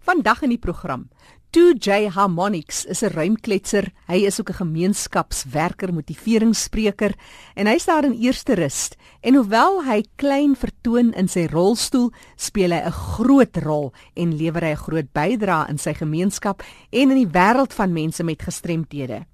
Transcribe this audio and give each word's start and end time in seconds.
Vandag 0.00 0.42
in 0.42 0.50
die 0.50 0.58
program 0.60 1.08
2J 1.56 2.10
Harmonics 2.12 2.84
is 2.84 3.00
'n 3.02 3.14
ruimkletser. 3.14 3.92
Hy 4.06 4.26
is 4.26 4.40
ook 4.40 4.50
'n 4.50 4.60
gemeenskapswerker, 4.60 5.92
motiveringsspreker 5.92 7.14
en 7.54 7.66
hy's 7.66 7.84
daar 7.86 8.04
in 8.04 8.12
eerste 8.12 8.54
rus. 8.54 8.90
En 9.22 9.34
hoewel 9.34 9.84
hy 9.84 10.04
klein 10.16 10.56
vertoon 10.56 11.12
in 11.14 11.28
sy 11.28 11.46
rolstoel, 11.46 12.12
speel 12.36 12.70
hy 12.70 12.82
'n 12.84 12.92
groot 12.92 13.56
rol 13.56 13.92
en 14.14 14.36
lewer 14.36 14.62
hy 14.62 14.70
'n 14.70 14.76
groot 14.76 15.12
bydrae 15.12 15.68
in 15.68 15.78
sy 15.78 15.94
gemeenskap 15.94 16.62
en 16.90 17.10
in 17.10 17.16
die 17.16 17.32
wêreld 17.32 17.72
van 17.72 17.92
mense 17.92 18.22
met 18.22 18.42
gestremthede. 18.42 19.26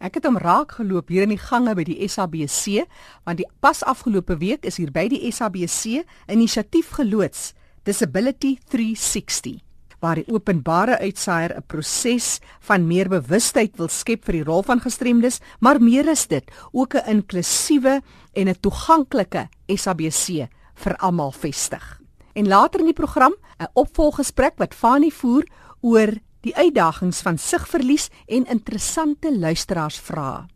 Ek 0.00 0.14
het 0.14 0.24
hom 0.24 0.38
raak 0.38 0.72
geloop 0.72 1.08
hier 1.08 1.22
in 1.22 1.28
die 1.28 1.38
gange 1.50 1.74
by 1.74 1.84
die 1.84 2.08
SABC, 2.08 2.86
want 3.24 3.36
die 3.38 3.50
pas 3.60 3.82
afgelope 3.82 4.38
week 4.38 4.64
is 4.64 4.76
hier 4.76 4.90
by 4.90 5.08
die 5.08 5.30
SABC 5.32 6.04
'n 6.28 6.32
inisiatief 6.32 6.90
geloods, 6.90 7.52
Disability 7.84 8.58
360 8.68 9.67
waar 10.00 10.20
die 10.20 10.28
openbare 10.32 10.98
uitsaaier 10.98 11.56
'n 11.56 11.66
proses 11.66 12.40
van 12.60 12.86
meer 12.86 13.08
bewustheid 13.08 13.76
wil 13.76 13.88
skep 13.88 14.24
vir 14.24 14.32
die 14.32 14.44
rol 14.44 14.62
van 14.62 14.80
gestremdes, 14.80 15.40
maar 15.60 15.80
meer 15.80 16.08
is 16.08 16.26
dit, 16.26 16.44
ook 16.72 16.94
'n 16.94 17.08
inklusiewe 17.08 18.00
en 18.32 18.48
'n 18.48 18.60
toeganklike 18.60 19.48
SABC 19.66 20.48
vir 20.74 20.96
almal 20.96 21.32
vestig. 21.32 22.00
En 22.34 22.48
later 22.48 22.80
in 22.80 22.86
die 22.86 22.94
program, 22.94 23.34
'n 23.58 23.70
opvolggesprek 23.74 24.58
wat 24.58 24.74
Fanie 24.74 25.14
voer 25.14 25.44
oor 25.80 26.12
die 26.40 26.56
uitdagings 26.56 27.20
van 27.20 27.38
sigverlies 27.38 28.08
en 28.26 28.46
interessante 28.46 29.38
luisteraarsvrae. 29.38 30.46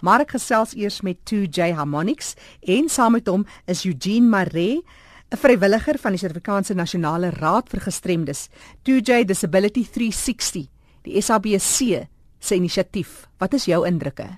Maar 0.00 0.24
ek 0.24 0.30
gesels 0.30 0.74
eers 0.74 1.00
met 1.00 1.24
2J 1.28 1.74
Harmonics 1.76 2.34
en 2.60 2.88
saam 2.88 3.12
met 3.12 3.26
hom 3.26 3.46
is 3.66 3.84
Eugene 3.84 4.28
Maree 4.28 4.84
'n 5.34 5.40
vrywilliger 5.42 5.96
van 5.98 6.14
die 6.14 6.18
Suid-Afrikaanse 6.22 6.74
Nasionale 6.78 7.32
Raad 7.34 7.66
vir 7.72 7.80
Gestremdes, 7.82 8.48
2J 8.86 9.24
Disability 9.26 9.82
360, 9.82 10.68
die 11.02 11.20
SABC 11.20 12.06
se 12.38 12.54
inisiatief. 12.54 13.26
Wat 13.42 13.54
is 13.58 13.66
jou 13.66 13.80
indrukke? 13.86 14.28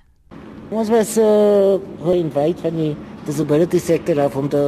Ons 0.73 0.89
was 0.89 1.13
uh, 1.21 1.77
geïnviteer 2.01 2.63
van 2.65 2.81
die 2.81 2.89
disability 3.27 3.79
sector 3.79 4.23
af 4.25 4.35
om 4.35 4.49
te 4.49 4.63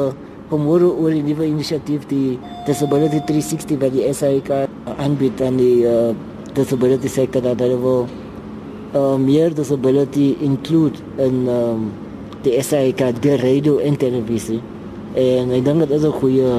promoor 0.51 0.85
oor 0.91 1.17
die 1.17 1.25
nuwe 1.25 1.49
inisiatief 1.49 2.05
die 2.11 2.37
Disability 2.69 3.23
360 3.25 3.81
by 3.81 3.89
die 3.97 4.05
SAIK 4.13 4.53
aanbied 4.99 5.41
aan 5.41 5.57
die 5.57 5.81
uh, 5.89 6.13
disability 6.53 7.09
sector 7.09 7.41
dat 7.41 7.61
hulle 7.65 7.81
wil 7.81 8.03
uh, 8.93 9.17
meer 9.17 9.55
disability 9.55 10.35
include 10.45 11.01
in 11.17 11.47
um, 11.49 11.87
die 12.45 12.59
SAIK 12.61 13.07
die 13.17 13.39
radio 13.41 13.79
en 13.81 13.97
televisie. 13.97 14.61
En 15.19 15.51
ek 15.51 15.65
dink 15.65 15.83
dit 15.83 15.91
is 15.97 16.05
'n 16.05 16.15
goeie 16.21 16.51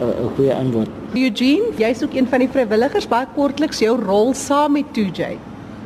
'n 0.00 0.30
goeie 0.36 0.54
antwoord. 0.54 0.90
Eugene, 1.14 1.70
jy's 1.78 2.02
ook 2.02 2.14
een 2.14 2.26
van 2.28 2.38
die 2.38 2.48
vrywilligers 2.48 3.08
baie 3.08 3.26
kortliks 3.34 3.78
jou 3.78 3.94
rol 4.02 4.34
saam 4.34 4.72
met 4.72 4.84
2J. 4.92 5.38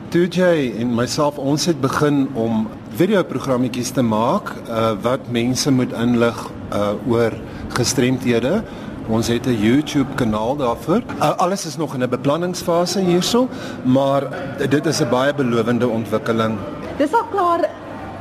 2J 0.09 0.41
en 0.81 0.95
myself 0.95 1.39
ons 1.39 1.67
het 1.67 1.81
begin 1.81 2.29
om 2.35 2.67
videoprogrammetjies 2.97 3.91
te 3.91 4.03
maak 4.03 4.55
uh, 4.69 4.93
wat 5.03 5.29
mense 5.31 5.71
moet 5.71 5.93
inlig 5.93 6.51
uh, 6.73 6.97
oor 7.09 7.33
gestremthede. 7.69 8.63
Ons 9.09 9.29
het 9.29 9.47
'n 9.47 9.61
YouTube 9.61 10.15
kanaal 10.15 10.57
daarvoor. 10.57 11.03
Uh, 11.21 11.37
alles 11.37 11.67
is 11.67 11.77
nog 11.77 11.95
in 11.95 12.03
'n 12.03 12.09
beplanningsfase 12.09 13.01
hierso, 13.01 13.49
maar 13.85 14.23
dit 14.69 14.87
is 14.87 15.01
'n 15.01 15.11
baie 15.11 15.35
belowende 15.35 15.89
ontwikkeling. 15.89 16.57
Dis 16.97 17.13
al 17.13 17.25
klaar 17.31 17.69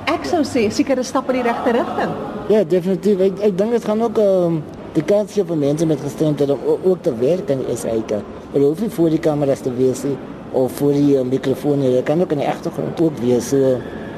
ek 0.06 0.26
sou 0.26 0.44
sê 0.44 0.70
seker 0.70 0.98
'n 0.98 1.04
stap 1.04 1.30
in 1.30 1.42
die 1.42 1.44
regte 1.44 1.72
rigting. 1.72 2.37
Ja, 2.48 2.62
definitief. 2.64 3.20
Ek 3.20 3.42
ek 3.44 3.56
dink 3.60 3.74
dit 3.76 3.84
gaan 3.84 4.02
ook 4.06 4.20
um, 4.24 4.62
die 4.96 5.04
kans 5.04 5.34
vir 5.36 5.58
mense 5.60 5.86
met 5.86 6.00
gestremdhede 6.00 6.56
om 6.56 6.86
ook 6.94 7.02
te 7.04 7.12
werk 7.20 7.50
in 7.52 7.64
SAIK. 7.68 8.14
Hulle 8.54 8.70
hoef 8.70 8.80
nie 8.80 8.92
voor 8.96 9.10
die 9.12 9.20
kameras 9.20 9.66
te 9.66 9.74
wees 9.76 10.06
nie 10.08 10.16
of 10.56 10.78
voor 10.80 10.94
die 10.96 11.18
uh, 11.20 11.26
mikrofoon 11.28 11.82
nie. 11.82 11.90
Hulle 11.90 12.04
kan 12.08 12.24
ook 12.24 12.32
in 12.32 12.40
die 12.40 12.48
agtergrond 12.48 13.02
ook 13.04 13.20
wees. 13.20 13.50
So, 13.52 13.74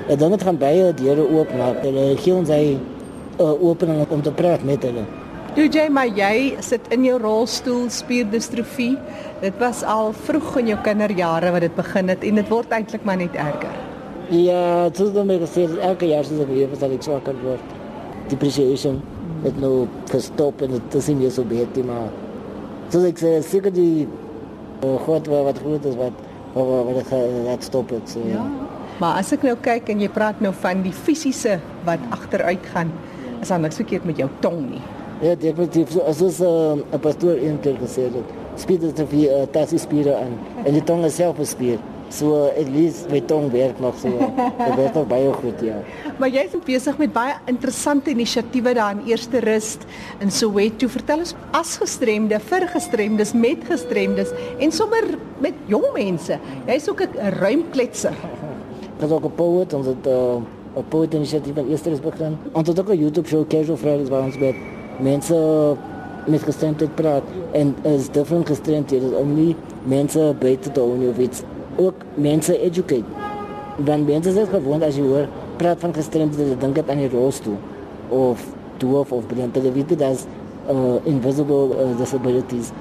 ek 0.06 0.22
dink 0.22 0.36
dit 0.38 0.46
gaan 0.46 0.60
baie 0.62 0.92
deure 1.00 1.26
oopmaak. 1.26 1.82
Hulle 1.88 2.04
gee 2.22 2.36
ons 2.36 2.54
hy 2.54 2.76
'n 2.76 2.84
uh, 3.42 3.56
opening 3.72 4.06
om 4.06 4.22
te 4.22 4.36
praat 4.44 4.62
met 4.64 4.86
hulle. 4.86 5.08
Jy 5.58 5.88
maar 5.90 6.14
jy 6.14 6.54
sit 6.62 6.86
in 6.94 7.10
jou 7.10 7.18
rolstoel 7.18 7.90
spierdistrofie. 7.90 8.94
Dit 9.42 9.58
was 9.58 9.82
al 9.82 10.14
vroeg 10.14 10.62
in 10.62 10.76
jou 10.76 10.80
kinderjare 10.86 11.50
wat 11.52 11.66
dit 11.66 11.76
begin 11.76 12.14
het 12.14 12.22
en 12.24 12.36
dit 12.36 12.54
word 12.54 12.70
eintlik 12.70 13.04
maar 13.04 13.18
net 13.18 13.34
erger. 13.34 13.74
Ja, 14.30 14.86
dit 14.94 15.02
is 15.02 15.14
dan 15.18 15.26
meer 15.26 15.42
gesê 15.42 15.66
elke 15.82 16.06
jaar 16.06 16.22
as 16.22 16.30
ek 16.32 16.54
weer 16.54 16.70
wat 16.70 16.86
ek 16.86 17.02
swakker 17.02 17.34
word 17.42 17.79
depreciation 18.30 19.02
het 19.44 19.60
nou 19.60 19.88
gestop 20.12 20.62
en 20.66 20.76
dit 20.78 20.98
is 21.00 21.12
nie 21.12 21.20
meer 21.24 21.32
so 21.32 21.44
baie 21.48 21.86
maar 21.88 22.10
soos 22.90 23.06
ek 23.10 23.22
sê 23.22 23.36
seker 23.46 23.74
die 23.74 24.08
uh, 24.84 24.98
God 25.06 25.30
wat 25.32 25.62
goed 25.64 25.86
is 25.86 25.96
wat 26.00 26.26
wat 26.54 26.90
wat 26.90 27.14
het 27.14 27.64
stop 27.64 27.94
het 27.94 28.10
so 28.10 28.26
ja. 28.26 28.44
maar 29.00 29.20
as 29.22 29.32
ek 29.36 29.46
nou 29.48 29.56
kyk 29.70 29.92
en 29.94 30.02
jy 30.02 30.10
praat 30.12 30.42
nou 30.42 30.54
van 30.66 30.84
die 30.84 30.96
fisiese 30.96 31.60
wat 31.88 32.04
agteruit 32.16 32.66
gaan 32.74 32.92
is 33.42 33.48
daar 33.48 33.60
niks 33.60 33.80
verkeerd 33.80 34.06
met 34.06 34.18
jou 34.18 34.30
tong 34.40 34.60
nie. 34.70 34.82
Ja 35.22 35.36
definitief. 35.36 35.92
So 35.92 36.00
ons 36.00 36.40
uh, 36.40 36.76
'n 36.96 37.00
pastoor 37.00 37.38
intel 37.38 37.78
gesê 37.84 38.08
het 38.12 38.36
spier 38.56 38.80
dit 38.80 39.00
vir 39.12 39.24
uh, 39.28 39.46
tasse 39.52 39.78
spiere 39.78 40.16
aan. 40.16 40.36
En 40.66 40.74
die 40.74 40.84
tong 40.84 41.04
is 41.06 41.16
self 41.16 41.40
'n 41.40 41.46
spier 41.46 41.80
So 42.10 42.50
at 42.50 42.68
least 42.68 43.10
met 43.10 43.28
tong 43.28 43.52
werk 43.52 43.80
nog 43.80 43.98
so. 44.02 44.10
Dit 44.58 44.76
werk 44.76 44.94
nog 44.94 45.08
baie 45.08 45.34
goed 45.34 45.62
ja. 45.62 45.78
Maar 46.18 46.30
jy 46.34 46.46
is 46.48 46.56
besig 46.66 46.98
met 46.98 47.14
baie 47.14 47.36
interessante 47.46 48.10
inisiatiewe 48.10 48.74
daar 48.74 48.96
in 48.98 49.04
Eerste 49.06 49.40
Rust 49.46 49.86
in 50.20 50.32
Soweto. 50.32 50.90
Vertel 50.90 51.24
ons 51.24 51.36
as 51.52 51.76
gestremde, 51.78 52.40
vir 52.50 52.68
gestremdes, 52.74 53.34
met 53.34 53.64
gestremdes 53.70 54.34
en 54.60 54.74
sommer 54.74 55.06
met 55.40 55.54
jong 55.70 55.86
mense. 55.94 56.40
Jy's 56.66 56.90
ook 56.90 57.02
'n 57.02 57.34
ruimkletser. 57.40 58.16
Dit 58.98 59.10
is 59.10 59.16
ook 59.16 59.26
'n 59.26 59.36
poet 59.36 59.74
ons 59.74 59.86
het 59.86 60.08
uh, 60.08 60.42
'n 60.78 60.88
poet 60.90 61.14
inisiatief 61.14 61.56
in 61.56 61.70
Eerste 61.70 61.90
Rust 61.90 62.02
begin. 62.02 62.38
Ons 62.52 62.68
het 62.68 62.80
ook 62.80 62.90
'n 62.90 62.98
YouTube 62.98 63.28
show 63.28 63.48
Casual 63.48 63.78
Fridays 63.78 64.10
waar 64.10 64.24
ons 64.24 64.38
met 64.38 64.56
mense 65.00 65.36
met 66.26 66.44
gestremdheid 66.44 66.96
praat 66.96 67.24
en 67.52 67.76
is 67.82 68.10
different 68.10 68.48
gestremdheid 68.48 69.04
is 69.04 69.12
om 69.12 69.34
nie 69.34 69.56
mense 69.84 70.36
beter 70.40 70.72
te 70.72 70.80
doen 70.80 71.10
of 71.10 71.18
iets 71.18 71.44
ook 71.80 72.04
mense 72.14 72.60
educate. 72.60 73.08
Dan 73.84 74.06
mense 74.06 74.30
is 74.30 74.48
gewoon 74.52 74.84
as 74.84 74.96
jy 75.00 75.06
hoor 75.08 75.28
praat 75.60 75.80
van 75.80 75.94
gestremdhede, 75.94 76.58
dink 76.60 76.76
dit 76.76 76.90
aan 76.90 77.02
die 77.04 77.10
rolstoel 77.12 77.58
of 78.10 78.44
doof 78.78 79.12
of 79.12 79.28
blind. 79.28 79.56
Hulle 79.56 79.72
weet 79.76 79.92
dit 79.92 80.02
as 80.04 80.26
uh, 80.72 81.00
invisible 81.04 81.76
uh, 81.76 81.92
disabilities. 82.00 82.72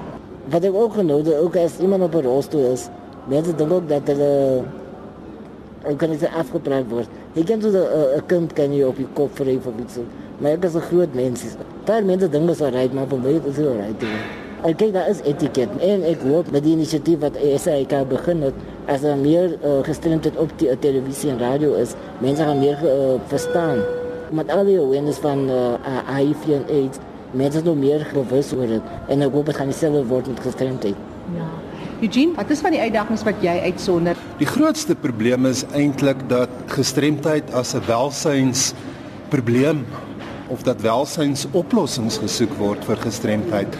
Wat 0.49 0.63
ek 0.65 0.75
ook 0.75 0.97
genoem 0.99 1.23
het, 1.23 1.33
ook 1.39 1.55
as 1.59 1.79
iemand 1.79 2.03
op 2.07 2.15
'n 2.15 2.25
rolstoel 2.27 2.71
is, 2.71 2.87
mense 3.27 3.55
dink 3.55 3.71
ook 3.71 3.89
dat 3.89 4.07
hulle 4.07 4.63
ook 5.85 5.97
kan 5.97 6.09
dit 6.09 6.27
afgepraat 6.35 6.87
word. 6.89 7.07
Jy 7.33 7.43
kan 7.43 7.61
so 7.61 7.69
'n 7.69 7.75
uh, 7.75 8.21
kind 8.25 8.53
kan 8.53 8.73
jy 8.73 8.83
op 8.83 8.95
die 8.95 9.07
kop 9.13 9.35
vryf 9.35 9.65
of 9.65 9.75
iets. 9.79 9.99
Maar 10.37 10.51
ek 10.51 10.63
is 10.63 10.75
'n 10.75 10.87
groot 10.91 11.13
mens. 11.13 11.43
Daar 11.83 12.03
mense 12.03 12.29
dink 12.29 12.47
dit 12.47 12.59
is 12.59 12.67
reg, 12.67 12.91
maar 12.91 13.07
vir 13.07 13.19
my 13.19 13.29
is 13.29 13.55
dit 13.55 13.65
reg. 13.65 14.38
Ek 14.59 14.75
kyk 14.75 14.89
daar 14.91 15.07
is 15.07 15.21
etiket 15.23 15.71
en 15.79 16.01
ek 16.03 16.19
hoop 16.27 16.49
met 16.51 16.65
die 16.65 16.73
inisiatief 16.75 17.21
wat 17.23 17.37
SAIK 17.39 17.93
begin 18.09 18.41
het 18.43 18.55
as 18.91 19.05
er 19.07 19.15
meer 19.15 19.53
uh, 19.55 19.77
gestremdheid 19.87 20.35
op 20.35 20.51
die 20.59 20.67
uh, 20.67 20.73
televisie 20.83 21.29
en 21.31 21.37
radio 21.39 21.77
is, 21.79 21.93
mense 22.19 22.43
gaan 22.43 22.59
meer 22.59 22.81
uh, 22.83 23.13
verstaan. 23.31 23.79
Met 24.35 24.51
al 24.51 24.67
die 24.67 24.75
awareness 24.81 25.21
van 25.23 25.45
uh, 25.47 25.77
HIV 26.09 26.49
en 26.57 26.65
AIDS, 26.75 26.99
mense 27.31 27.61
is 27.61 27.63
nog 27.63 27.77
meer 27.79 28.03
bewus 28.11 28.49
oor 28.57 28.67
dit 28.67 28.89
en 29.07 29.23
ek 29.23 29.37
hoop 29.37 29.47
dit 29.47 29.59
gaan 29.61 29.71
dieselfde 29.71 30.01
word 30.11 30.27
met 30.33 30.43
gestremdheid. 30.43 31.07
Ja. 31.37 31.47
Eugene, 32.01 32.35
wat 32.35 32.51
is 32.51 32.65
van 32.65 32.75
die 32.75 32.83
uitdagings 32.83 33.23
wat 33.29 33.39
jy 33.45 33.55
uitsonder? 33.69 34.19
Die 34.43 34.49
grootste 34.49 34.97
probleem 34.99 35.47
is 35.47 35.63
eintlik 35.71 36.19
dat 36.27 36.51
gestremdheid 36.75 37.47
as 37.55 37.71
'n 37.79 37.87
welsyns 37.87 38.73
probleem 39.31 39.85
of 40.51 40.67
dat 40.67 40.83
welsyns 40.83 41.47
oplossings 41.55 42.19
gesoek 42.19 42.51
word 42.59 42.83
vir 42.83 42.97
gestremdheid. 43.07 43.79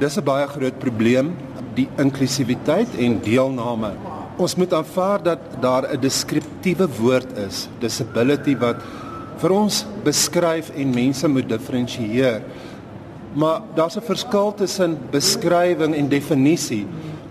Dis 0.00 0.16
'n 0.16 0.24
baie 0.24 0.46
groot 0.48 0.78
probleem, 0.78 1.36
die 1.74 1.88
inklusiwiteit 1.98 2.88
en 2.98 3.20
deelname. 3.20 3.92
Ons 4.36 4.54
moet 4.56 4.72
aanvaar 4.72 5.22
dat 5.22 5.38
daar 5.60 5.84
'n 5.92 6.00
deskriptiewe 6.00 6.88
woord 7.00 7.36
is, 7.36 7.68
disability 7.80 8.56
wat 8.56 8.76
vir 9.36 9.50
ons 9.50 9.84
beskryf 10.04 10.70
en 10.70 10.94
mense 10.94 11.28
moet 11.28 11.48
diferensieer. 11.48 12.42
Maar 13.34 13.60
daar's 13.74 13.96
'n 13.96 14.02
verskil 14.02 14.54
tussen 14.54 14.98
beskrywing 15.10 15.94
en 15.94 16.08
definisie. 16.08 16.86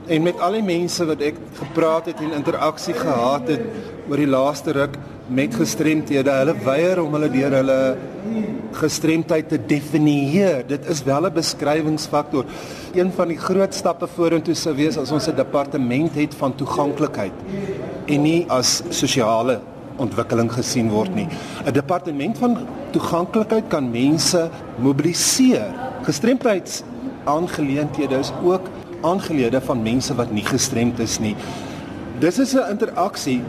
En 0.08 0.24
met 0.24 0.40
al 0.40 0.52
die 0.52 0.64
mense 0.64 1.06
wat 1.06 1.22
ek 1.22 1.36
gepraat 1.54 2.06
het 2.06 2.20
en 2.20 2.34
interaksie 2.34 2.94
gehad 2.94 3.48
het 3.48 3.62
oor 4.10 4.18
die 4.18 4.28
laaste 4.28 4.72
ruk 4.72 4.98
met 5.30 5.56
gestremthede, 5.56 6.32
hulle 6.42 6.56
weier 6.66 7.02
om 7.04 7.14
hulle 7.14 7.30
deur 7.30 7.56
hulle 7.60 7.80
gestremdheid 8.80 9.50
te 9.50 9.60
definieer. 9.70 10.64
Dit 10.68 10.88
is 10.90 11.04
wel 11.04 11.26
'n 11.26 11.34
beskrywingsfaktor. 11.34 12.46
Een 12.94 13.12
van 13.16 13.28
die 13.28 13.38
groot 13.38 13.74
stappe 13.74 14.08
vorentoe 14.08 14.54
sou 14.54 14.76
wees 14.76 14.98
as 14.98 15.12
ons 15.12 15.28
'n 15.28 15.36
departement 15.36 16.16
het 16.16 16.36
van 16.36 16.56
toeganklikheid 16.56 17.32
en 18.06 18.22
nie 18.22 18.46
as 18.48 18.82
sosiale 18.90 19.60
ontwikkeling 19.98 20.52
gesien 20.52 20.90
word 20.90 21.16
nie. 21.16 21.28
'n 21.66 21.74
Departement 21.74 22.38
van 22.38 22.58
toeganklikheid 22.92 23.68
kan 23.68 23.92
mense 23.92 24.50
mobiliseer. 24.78 25.74
Gestremdheids 26.04 26.84
aangeleenthede 27.24 28.16
is 28.16 28.32
ook 28.44 28.62
aangelede 29.02 29.62
van 29.62 29.82
mense 29.82 30.16
wat 30.16 30.32
nie 30.32 30.46
gestremd 30.46 31.00
is 31.00 31.20
nie. 31.20 31.36
Dis 32.20 32.40
is 32.40 32.54
'n 32.54 32.70
interaksie 32.70 33.42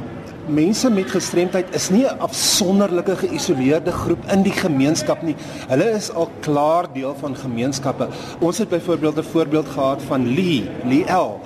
mense 0.47 0.91
met 0.91 1.11
gestremdheid 1.11 1.75
is 1.75 1.91
nie 1.91 2.05
'n 2.05 2.19
afsonderlike 2.19 3.17
geïsoleerde 3.17 3.93
groep 3.93 4.25
in 4.33 4.43
die 4.43 4.53
gemeenskap 4.53 5.23
nie. 5.23 5.37
Hulle 5.69 5.91
is 5.91 6.13
al 6.13 6.31
klaar 6.41 6.87
deel 6.93 7.15
van 7.21 7.37
gemeenskappe. 7.37 8.09
Ons 8.41 8.59
het 8.59 8.69
byvoorbeeld 8.69 9.19
'n 9.19 9.31
voorbeeld 9.33 9.69
gehad 9.69 10.03
van 10.03 10.35
Lee, 10.35 10.71
Lee 10.85 11.05
L. 11.13 11.41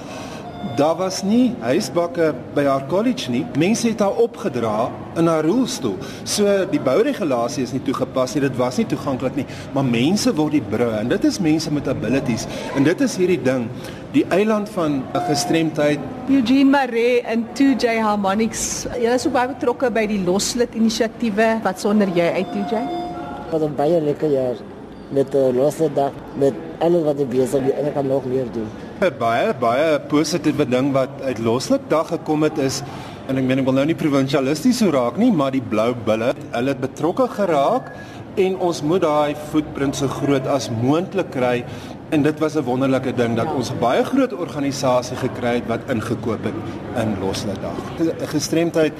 Daar 0.72 0.96
was 0.96 1.20
nie 1.22 1.52
huisbakke 1.60 2.32
by 2.56 2.64
haar 2.64 2.86
college 2.88 3.30
nie. 3.30 3.42
Mense 3.60 3.90
het 3.90 4.00
haar 4.00 4.16
opgedra 4.18 4.88
in 5.20 5.28
haar 5.28 5.44
rolstoel. 5.44 5.98
So 6.24 6.64
die 6.70 6.80
bouregulasie 6.82 7.62
is 7.62 7.74
nie 7.76 7.82
toegepas 7.84 8.32
nie. 8.34 8.42
Dit 8.46 8.56
was 8.58 8.80
nie 8.80 8.86
toeganklik 8.88 9.36
nie, 9.38 9.44
maar 9.76 9.84
mense 9.84 10.32
word 10.34 10.56
die 10.56 10.62
brûe 10.64 10.88
en 10.98 11.12
dit 11.12 11.26
is 11.28 11.38
mense 11.44 11.70
met 11.70 11.90
abilities. 11.92 12.48
En 12.74 12.86
dit 12.88 13.04
is 13.06 13.16
hierdie 13.20 13.38
ding, 13.44 13.68
die 14.16 14.24
eiland 14.34 14.72
van 14.74 15.02
gestremdheid. 15.28 16.02
Eugene 16.32 16.70
Maree 16.72 17.20
en 17.22 17.44
2J 17.52 18.00
Harmonics. 18.00 18.86
Jy 18.96 19.12
is 19.14 19.28
ook 19.28 19.36
baie 19.36 19.52
betrokke 19.52 19.92
by 19.94 20.06
die 20.10 20.22
Loslit 20.24 20.74
inisiatiewe. 20.74 21.58
Wat 21.62 21.84
sonder 21.84 22.10
jy 22.16 22.32
uit 22.40 22.56
2J? 22.56 22.86
Wat 23.52 23.62
'n 23.62 23.76
baie 23.76 24.00
lekker 24.00 24.32
jaar 24.32 24.56
met 25.12 25.34
uh, 25.34 25.52
Loslit 25.54 25.94
dag 25.94 26.10
met 26.40 26.54
alles 26.80 27.04
wat 27.04 27.20
ek 27.20 27.30
besig 27.30 27.68
is 27.68 27.78
en 27.78 27.92
ek 27.92 27.94
kan 27.94 28.06
nog 28.08 28.24
meer 28.24 28.48
doen. 28.50 28.66
'n 29.02 29.10
baie 29.18 29.50
baie 29.58 29.98
positiewe 30.08 30.64
ding 30.70 30.92
wat 30.94 31.10
uit 31.26 31.38
Loslik 31.42 31.88
dag 31.90 32.08
gekom 32.08 32.44
het 32.46 32.58
is 32.58 32.82
en 33.28 33.38
ek 33.40 33.44
meen 33.44 33.58
ek 33.58 33.66
wil 33.66 33.74
nou 33.74 33.86
nie 33.86 33.98
provinsialisties 33.98 34.78
so 34.78 34.92
raak 34.94 35.16
nie, 35.18 35.32
maar 35.32 35.50
die 35.50 35.62
blou 35.62 35.94
bulle, 36.06 36.34
hulle 36.52 36.68
het 36.68 36.80
betrokke 36.80 37.26
geraak 37.28 37.90
en 38.36 38.56
ons 38.58 38.82
moet 38.82 39.02
daai 39.02 39.34
footprint 39.50 39.96
so 39.96 40.06
groot 40.08 40.46
as 40.46 40.70
moontlik 40.70 41.30
kry 41.34 41.64
en 42.14 42.22
dit 42.22 42.38
was 42.38 42.56
'n 42.56 42.64
wonderlike 42.64 43.16
ding 43.16 43.34
dat 43.36 43.50
ons 43.50 43.70
'n 43.70 43.80
baie 43.80 44.04
groot 44.04 44.32
organisasie 44.32 45.16
gekry 45.16 45.54
het 45.58 45.66
wat 45.66 45.90
ingekoop 45.90 46.44
het 46.44 46.54
in 47.02 47.16
Loslik 47.20 47.60
dag. 47.62 47.78
Gestremdheid 48.30 48.92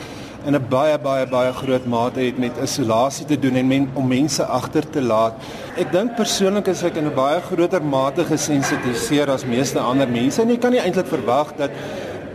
in 0.45 0.55
'n 0.55 0.67
baie 0.69 0.99
baie 0.99 1.27
baie 1.27 1.53
groot 1.53 1.87
mate 1.87 2.21
het 2.21 2.39
met 2.39 2.53
isolasie 2.63 3.27
te 3.27 3.39
doen 3.39 3.57
en 3.57 3.67
men, 3.67 3.91
om 3.95 4.07
mense 4.07 4.45
agter 4.45 4.91
te 4.91 5.03
laat. 5.03 5.35
Ek 5.77 5.93
dink 5.93 6.17
persoonlik 6.17 6.67
is 6.67 6.83
ek 6.83 6.97
in 6.97 7.07
'n 7.07 7.15
baie 7.15 7.41
groter 7.41 7.83
mate 7.83 8.25
gesensitiseer 8.25 9.31
as 9.31 9.45
meeste 9.45 9.79
ander 9.79 10.09
mense 10.09 10.43
en 10.43 10.49
jy 10.49 10.59
kan 10.59 10.71
nie 10.71 10.81
eintlik 10.81 11.07
verwag 11.07 11.57
dat 11.57 11.71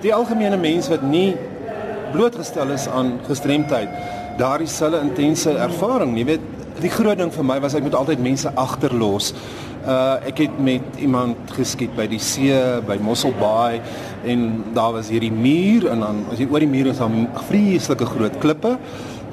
die 0.01 0.13
algemene 0.13 0.57
mens 0.57 0.88
wat 0.88 1.01
nie 1.01 1.35
blootgestel 2.11 2.71
is 2.71 2.88
aan 2.88 3.19
gestremdheid 3.27 3.89
daardie 4.39 4.69
selfe 4.71 5.01
intense 5.03 5.51
ervaring, 5.51 6.15
jy 6.17 6.25
weet, 6.25 6.45
die 6.79 6.91
groot 6.94 7.19
ding 7.19 7.31
vir 7.33 7.44
my 7.44 7.57
was 7.59 7.75
ek 7.75 7.83
moet 7.83 7.97
altyd 8.00 8.21
mense 8.23 8.51
agterlos. 8.56 9.33
Uh 9.79 10.27
ek 10.27 10.43
het 10.43 10.57
met 10.59 10.81
iemand 10.99 11.53
geskiet 11.55 11.95
by 11.95 12.07
die 12.11 12.19
see 12.19 12.55
by 12.87 12.97
Mosselbaai 13.01 13.79
en 14.27 14.63
daar 14.75 14.91
was 14.97 15.09
hierdie 15.09 15.31
muur 15.31 15.87
en 15.91 16.03
dan 16.03 16.25
as 16.31 16.41
jy 16.41 16.49
oor 16.51 16.59
die 16.59 16.71
muur 16.71 16.91
is 16.91 16.99
dan 16.99 17.27
vreeslike 17.47 18.05
groot 18.05 18.35
klippe. 18.43 18.75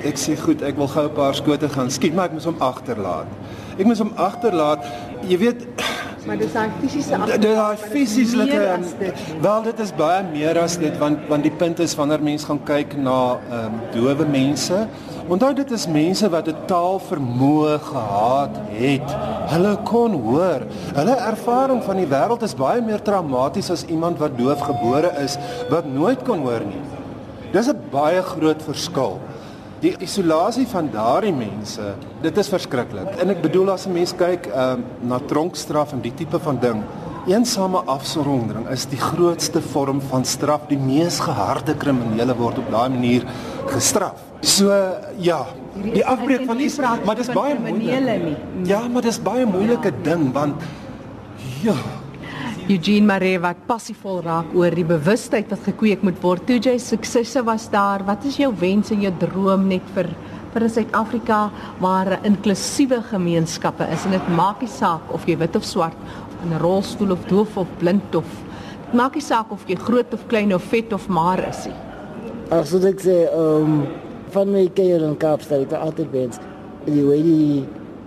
Ek 0.06 0.20
sê 0.20 0.36
goed, 0.38 0.62
ek 0.62 0.76
wil 0.78 0.88
gou 0.92 1.06
'n 1.08 1.14
paar 1.14 1.34
skote 1.34 1.68
gaan 1.68 1.90
skiet, 1.90 2.14
maar 2.14 2.26
ek 2.26 2.32
moet 2.32 2.44
hom 2.44 2.60
agterlaat. 2.60 3.26
Ek 3.78 3.84
moet 3.86 3.98
hom 3.98 4.12
agterlaat. 4.14 4.84
Jy 5.26 5.38
weet 5.38 5.66
Maar 6.26 6.38
dis 6.38 6.52
daai 6.52 6.70
fisiese 6.80 7.18
Dit 7.26 7.42
daai 7.42 7.76
fisiese 7.76 8.46
wel 9.40 9.62
dit 9.62 9.80
is 9.84 9.92
baie 9.94 10.22
meer 10.32 10.58
as 10.58 10.76
dit 10.78 10.98
want 10.98 11.18
want 11.30 11.46
die 11.46 11.54
punt 11.54 11.78
is 11.84 11.94
wanneer 11.94 12.22
mense 12.22 12.46
gaan 12.46 12.62
kyk 12.66 12.96
na 12.98 13.38
ehm 13.50 13.66
um, 13.66 13.76
dowe 13.94 14.26
mense 14.30 14.80
Onthou 15.26 15.48
dit 15.58 15.70
is 15.74 15.88
mense 15.90 16.28
wat 16.30 16.46
'n 16.46 16.66
taalvermoë 16.70 17.78
gehad 17.82 18.54
het. 18.70 19.08
Hulle 19.50 19.76
kon 19.82 20.12
hoor. 20.12 20.62
Hulle 20.94 21.16
ervaring 21.16 21.82
van 21.82 21.96
die 21.96 22.06
wêreld 22.06 22.42
is 22.42 22.54
baie 22.54 22.80
meer 22.80 23.02
traumaties 23.02 23.70
as 23.70 23.84
iemand 23.84 24.18
wat 24.18 24.38
doof 24.38 24.60
gebore 24.60 25.10
is 25.24 25.36
wat 25.68 25.84
nooit 25.84 26.22
kon 26.22 26.38
hoor 26.38 26.62
nie. 26.62 26.82
Dis 27.52 27.68
'n 27.68 27.80
baie 27.90 28.22
groot 28.22 28.62
verskil. 28.62 29.18
Die 29.80 29.96
isolasie 29.98 30.66
van 30.66 30.90
daardie 30.92 31.34
mense, 31.34 31.94
dit 32.22 32.36
is 32.38 32.48
verskriklik. 32.48 33.18
En 33.18 33.30
ek 33.30 33.42
bedoel 33.42 33.70
as 33.70 33.86
'n 33.86 33.92
mens 33.92 34.12
kyk 34.12 34.46
uh, 34.46 34.74
na 35.00 35.18
tronkstraf 35.26 35.92
en 35.92 36.00
die 36.00 36.14
tipe 36.14 36.38
van 36.38 36.58
ding, 36.60 36.82
eensame 37.26 37.82
afsondering 37.90 38.68
is 38.70 38.86
die 38.90 39.00
grootste 39.00 39.60
vorm 39.62 40.00
van 40.10 40.24
straf. 40.24 40.68
Die 40.70 40.78
mees 40.78 41.18
geharde 41.24 41.74
kriminele 41.78 42.36
word 42.38 42.60
op 42.62 42.70
daai 42.70 42.88
manier 42.94 43.26
gestraf. 43.72 44.22
So 44.46 44.70
ja, 45.18 45.42
die 45.82 46.04
afbreek 46.06 46.46
van 46.46 46.60
iets, 46.60 46.78
maar 46.78 47.18
dis 47.18 47.30
baie 47.34 47.56
moeilik. 47.58 48.36
Ja, 48.68 48.86
maar 48.88 49.02
dis 49.02 49.18
baie 49.22 49.46
moeilike 49.46 49.92
ding 50.06 50.30
want 50.36 50.62
ja. 51.62 51.76
Eugene 52.66 53.06
Maree 53.06 53.38
wat 53.38 53.60
passievol 53.68 54.24
raak 54.24 54.54
oor 54.58 54.74
die 54.74 54.86
bewustheid 54.86 55.50
wat 55.52 55.62
gekweek 55.68 56.02
moet 56.02 56.16
word. 56.22 56.46
Toe 56.48 56.56
jy 56.58 56.78
suksesse 56.82 57.44
was 57.46 57.68
daar, 57.70 58.02
wat 58.06 58.24
is 58.26 58.40
jou 58.40 58.50
wens 58.58 58.90
en 58.90 59.04
jou 59.04 59.12
droom 59.22 59.68
net 59.70 59.94
vir 59.94 60.10
vir 60.56 60.68
Suid-Afrika 60.72 61.50
waar 61.80 62.16
'n 62.16 62.24
inklusiewe 62.32 63.02
gemeenskappe 63.12 63.84
is 63.92 64.04
en 64.04 64.12
dit 64.12 64.28
maak 64.28 64.60
nie 64.60 64.68
saak 64.68 65.12
of 65.12 65.26
jy 65.26 65.36
wit 65.36 65.56
of 65.56 65.64
swart 65.64 65.96
'n 66.52 66.60
rolstoel 66.60 67.12
of 67.12 67.24
doof 67.26 67.56
of 67.56 67.66
blind 67.78 68.14
of 68.14 68.26
maak 68.92 69.14
nie 69.14 69.22
saak 69.22 69.50
of 69.50 69.64
jy 69.66 69.76
groot 69.76 70.12
of 70.14 70.26
klein 70.28 70.54
of 70.54 70.62
vet 70.62 70.92
of 70.92 71.08
maar 71.08 71.48
is 71.48 71.66
nie. 71.66 71.74
Ag 72.50 72.66
so 72.66 72.78
ek 72.78 73.00
sê, 73.00 73.16
ehm 73.26 73.62
um, 73.62 73.86
van 74.30 74.50
my 74.50 74.68
keer 74.74 75.02
in 75.02 75.16
Kaapstad, 75.16 75.60
ek 75.64 75.70
het 75.70 75.80
altyd 75.80 76.10
wens 76.12 76.38
die 76.86 77.04
way 77.06 77.22
die 77.22 77.64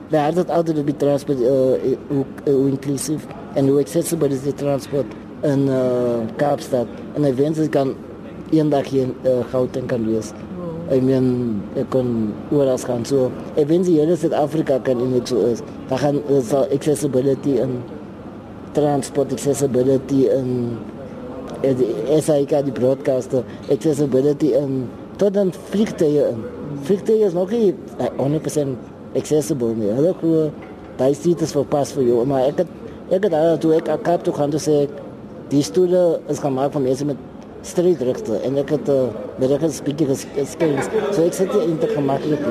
daar 0.09 0.33
het 0.33 0.49
altyd 0.49 0.85
die 0.85 0.95
transport 0.97 1.39
uh, 1.39 1.93
uh, 2.11 2.23
uh, 2.47 2.67
inclusive 2.67 3.27
en 3.53 3.67
hoe 3.67 3.79
accessible 3.79 4.29
is 4.33 4.41
die 4.41 4.53
transport 4.53 5.05
in 5.47 5.67
uh, 5.69 6.25
Kaapstad 6.37 6.87
en 7.15 7.27
ek 7.29 7.35
wens 7.37 7.59
ek 7.61 7.73
kan 7.75 7.93
eendag 8.51 8.89
hier 8.89 9.11
uh, 9.29 9.41
Gauteng 9.51 9.85
kan 9.89 10.05
wees. 10.07 10.33
Ek 10.89 11.03
meen 11.05 11.59
ek 11.77 11.91
kon 11.93 12.31
oral 12.49 12.79
gaan 12.81 13.03
so. 13.05 13.27
Ek 13.53 13.67
wens 13.69 13.85
die 13.85 13.99
hele 13.99 14.15
Suid-Afrika 14.17 14.79
kan 14.81 15.01
in 15.03 15.13
so 15.29 15.43
is. 15.45 15.61
Daar 15.91 16.01
gaan 16.01 16.23
uh, 16.25 16.63
accessibility 16.73 17.59
en 17.61 17.77
transport 18.79 19.35
accessibility 19.35 20.25
en 20.31 20.55
SAIK 21.61 22.55
die 22.69 22.75
broadcaster 22.75 23.43
accessibility 23.73 24.53
en 24.55 24.87
tot 25.19 25.35
dan 25.35 25.51
vliegtuie 25.71 26.23
in. 26.31 26.43
Vliegtuie 26.87 27.25
is 27.27 27.35
nog 27.35 27.51
nie 27.51 27.73
100% 27.99 29.17
accessible 29.19 29.73
nie. 29.75 29.91
Hulle 29.91 30.13
glo 30.21 30.49
daai 30.99 31.13
seat 31.15 31.43
is 31.43 31.55
verpas 31.55 31.91
vir 31.95 32.07
jou, 32.07 32.23
maar 32.27 32.47
ek 32.47 32.63
het 32.63 32.75
ek 33.09 33.25
het 33.25 33.33
daar 33.33 33.57
toe 33.59 33.73
ek 33.79 33.89
akap 33.91 34.23
toe 34.23 34.33
gaan 34.37 34.53
sê 34.61 34.83
die 35.49 35.63
stoele 35.65 36.19
is 36.29 36.41
gemaak 36.43 36.75
van 36.75 36.85
mense 36.85 37.05
met 37.09 37.17
streetrugte 37.65 38.37
en 38.45 38.59
ek 38.61 38.75
het 38.75 38.91
uh, 38.93 39.07
met 39.41 39.51
ek 39.55 39.65
speaker 39.73 40.11
skills. 40.15 40.91
So 41.11 41.25
ek 41.25 41.35
sit 41.35 41.55
in 41.63 41.79
te 41.81 41.89
gemaklik. 41.91 42.43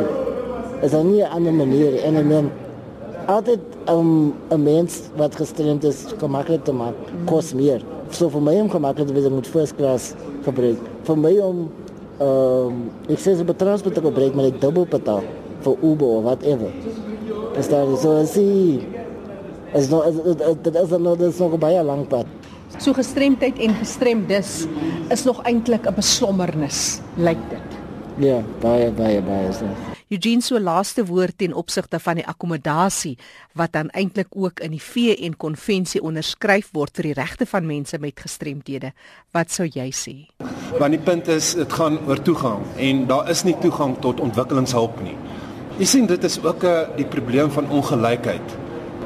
Is 0.82 0.92
dan 0.92 1.10
nie 1.10 1.22
'n 1.22 1.30
ander 1.32 1.54
manier 1.54 2.02
en 2.04 2.16
en 2.16 2.28
dan 2.28 2.50
altyd 3.28 3.60
um, 3.88 4.34
'n 4.48 4.62
mens 4.62 5.00
wat 5.16 5.36
gestremd 5.36 5.84
is 5.84 6.04
gemaklik 6.18 6.64
te 6.64 6.72
maak 6.72 6.94
kos 7.24 7.52
meer. 7.52 7.82
So 8.10 8.28
vir 8.28 8.40
my 8.40 8.60
om 8.60 8.70
gemaklik 8.70 9.06
te 9.06 9.12
wees 9.12 9.28
moet 9.28 9.46
first 9.46 9.76
class 9.76 10.14
gebruik. 10.44 10.80
Vir 11.04 11.16
my 11.16 11.34
om 11.38 11.68
ehm 12.18 12.72
um, 12.72 12.90
ek 13.08 13.20
sê 13.20 13.36
se 13.36 13.44
betransport 13.44 13.94
te 13.94 14.00
gebruik 14.00 14.34
maar 14.34 14.48
ek 14.48 14.60
dubbel 14.60 14.86
betaal 14.90 15.22
vir 15.60 15.76
Uber 15.82 16.06
of 16.06 16.24
whatever. 16.24 16.72
Is 17.58 17.68
daar 17.68 17.96
so 17.96 18.16
jy 18.24 18.80
is 19.74 19.88
nog 19.88 20.04
dit 20.62 20.74
is 20.74 20.90
nog 20.98 21.18
dit 21.18 21.28
is 21.28 21.38
nog 21.38 21.58
baie 21.58 21.82
lank 21.82 22.08
pad. 22.08 22.26
So 22.78 22.92
gestremdheid 22.92 23.58
en 23.58 23.74
gestremdes 23.74 24.66
is 25.08 25.24
nog 25.24 25.42
eintlik 25.42 25.86
'n 25.86 25.94
beslommernis, 25.94 27.00
lyk 27.16 27.38
dit. 27.50 27.68
Ja, 28.16 28.42
baie 28.60 28.90
baie 28.90 29.22
baie 29.22 29.52
so. 29.52 29.97
Eugene 30.08 30.40
so 30.40 30.56
laaste 30.56 31.02
woord 31.04 31.36
ten 31.36 31.52
opsigte 31.52 31.98
van 32.00 32.16
die 32.16 32.24
akkommodasie 32.24 33.18
wat 33.60 33.74
dan 33.74 33.90
eintlik 33.92 34.30
ook 34.32 34.62
in 34.64 34.72
die 34.72 34.80
VN 34.80 35.34
konvensie 35.36 36.00
onderskryf 36.00 36.70
word 36.72 36.96
vir 36.96 37.10
die 37.10 37.16
regte 37.18 37.44
van 37.50 37.68
mense 37.68 38.00
met 38.00 38.22
gestremdhede. 38.24 38.94
Wat 39.36 39.52
sou 39.52 39.66
jy 39.68 39.90
sê? 39.92 40.14
Want 40.80 40.96
die 40.96 41.02
punt 41.10 41.28
is 41.28 41.50
dit 41.58 41.76
gaan 41.76 42.00
oor 42.08 42.24
toegang 42.24 42.64
en 42.88 43.04
daar 43.10 43.28
is 43.28 43.44
nie 43.44 43.56
toegang 43.60 43.98
tot 44.00 44.24
ontwikkelingshulp 44.24 44.96
nie. 45.04 45.18
Jy 45.76 45.90
sien 45.92 46.08
dit 46.08 46.24
is 46.24 46.40
ook 46.40 46.64
'n 46.64 46.66
eh, 46.66 46.96
die 46.96 47.06
probleem 47.06 47.50
van 47.50 47.68
ongelykheid. 47.68 48.56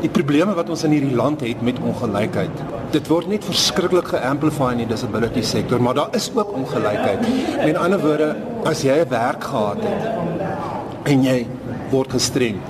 Die 0.01 0.11
probleme 0.11 0.55
wat 0.55 0.71
ons 0.71 0.85
in 0.85 0.91
hierdie 0.91 1.17
land 1.17 1.41
het 1.41 1.63
met 1.63 1.79
ongelykheid. 1.79 2.63
Dit 2.93 3.09
word 3.09 3.27
net 3.27 3.45
verskriklik 3.45 4.07
geamplify 4.07 4.71
in 4.73 4.87
die 4.87 4.95
disability 4.95 5.43
sektor, 5.43 5.83
maar 5.83 5.95
daar 5.95 6.15
is 6.15 6.31
ook 6.35 6.53
ongelykheid. 6.53 7.21
Met 7.65 7.77
ander 7.77 8.01
woorde, 8.01 8.37
as 8.65 8.83
jy 8.83 9.03
'n 9.03 9.09
werk 9.09 9.45
gehad 9.45 9.83
het 9.83 10.52
en 11.05 11.23
jy 11.23 11.47
word 11.91 12.13
gestrem. 12.13 12.61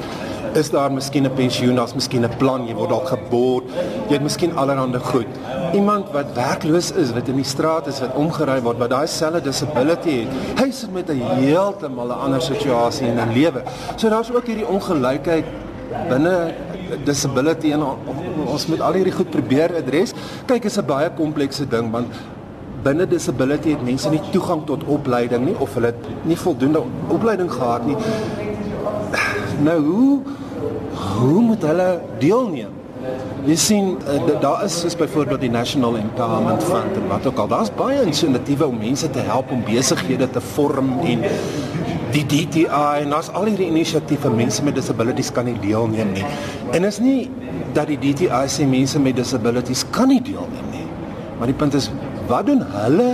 Is 0.55 0.69
daar 0.71 0.93
miskien 0.93 1.25
'n 1.25 1.35
pensioen, 1.35 1.77
daar's 1.77 1.95
miskien 1.95 2.25
'n 2.25 2.37
plan, 2.37 2.67
jy 2.67 2.75
word 2.75 2.89
dalk 2.89 3.09
geboord, 3.09 3.65
jy 4.09 4.13
het 4.13 4.23
miskien 4.23 4.57
allerhande 4.57 4.99
goed. 4.99 5.27
Iemand 5.73 6.11
wat 6.13 6.35
werkloos 6.35 6.93
is, 6.93 7.13
wat 7.13 7.29
in 7.29 7.37
die 7.37 7.45
straat 7.45 7.87
is, 7.87 8.01
wat 8.01 8.15
omgery 8.15 8.61
word, 8.61 8.79
wat 8.79 8.91
daai 8.91 9.07
selfe 9.07 9.41
disability 9.41 10.11
het, 10.11 10.61
hy 10.61 10.71
sit 10.71 10.93
met 10.93 11.09
'n 11.09 11.21
heeltemal 11.21 12.07
'n 12.07 12.21
ander 12.21 12.43
situasie 12.43 13.07
in 13.07 13.19
'n 13.19 13.33
lewe. 13.33 13.63
So 13.97 14.09
daar's 14.09 14.31
ook 14.31 14.47
hierdie 14.47 14.67
ongelykheid 14.67 15.45
binne 16.09 16.55
disability 17.05 17.73
en 17.73 17.83
ons 18.47 18.67
moet 18.67 18.81
al 18.81 18.93
hierdie 18.93 19.13
goed 19.13 19.31
probeer 19.31 19.77
adres. 19.77 20.13
Kyk, 20.47 20.65
is 20.65 20.79
'n 20.79 20.87
baie 20.87 21.11
komplekse 21.11 21.69
ding 21.69 21.91
want 21.91 22.07
binne 22.83 23.07
disability 23.07 23.77
het 23.77 23.83
mense 23.87 24.11
nie 24.11 24.21
toegang 24.35 24.65
tot 24.67 24.85
opleiding 24.91 25.47
nie 25.47 25.57
of 25.63 25.75
hulle 25.79 25.93
het 25.93 26.29
nie 26.29 26.39
voldoende 26.39 26.83
opleiding 27.15 27.51
gehad 27.53 27.87
nie. 27.87 27.97
Nou 29.63 29.81
hoe 29.87 30.21
hoe 31.23 31.43
moet 31.43 31.63
hulle 31.63 31.89
deelneem? 32.19 32.81
Jy 33.43 33.57
sien 33.59 33.97
uh, 34.07 34.41
daar 34.41 34.65
is 34.65 34.77
soos 34.81 34.95
byvoorbeeld 34.99 35.43
die 35.43 35.51
National 35.51 35.97
Empowerment 35.99 36.63
Fund 36.63 36.99
en 36.99 37.09
wat 37.11 37.27
ook 37.27 37.41
al. 37.43 37.49
Daar's 37.51 37.73
baie 37.75 38.03
inisiatiewe 38.03 38.69
om 38.71 38.79
mense 38.79 39.11
te 39.11 39.25
help 39.27 39.51
om 39.51 39.65
besighede 39.67 40.31
te 40.31 40.43
vorm 40.53 40.93
en 41.03 41.25
die 42.13 42.23
DTI 42.29 42.67
en 43.03 43.15
daar's 43.15 43.33
al 43.35 43.49
hierdie 43.51 43.67
inisiatiewe 43.73 44.31
mense 44.37 44.63
met 44.63 44.79
disabilities 44.79 45.33
kan 45.35 45.49
nie 45.51 45.57
deelneem 45.63 46.13
nie. 46.15 46.27
En 46.71 46.87
is 46.87 47.01
nie 47.03 47.31
dat 47.75 47.91
die 47.91 47.99
DTI 47.99 48.45
sê 48.53 48.69
mense 48.69 49.01
met 49.03 49.19
disabilities 49.19 49.85
kan 49.91 50.13
nie 50.13 50.23
deelneem 50.23 50.71
nie. 50.71 50.87
Maar 51.39 51.51
die 51.51 51.59
punt 51.59 51.75
is 51.75 51.91
wat 52.33 52.49
doen 52.49 52.65
hulle 52.73 53.11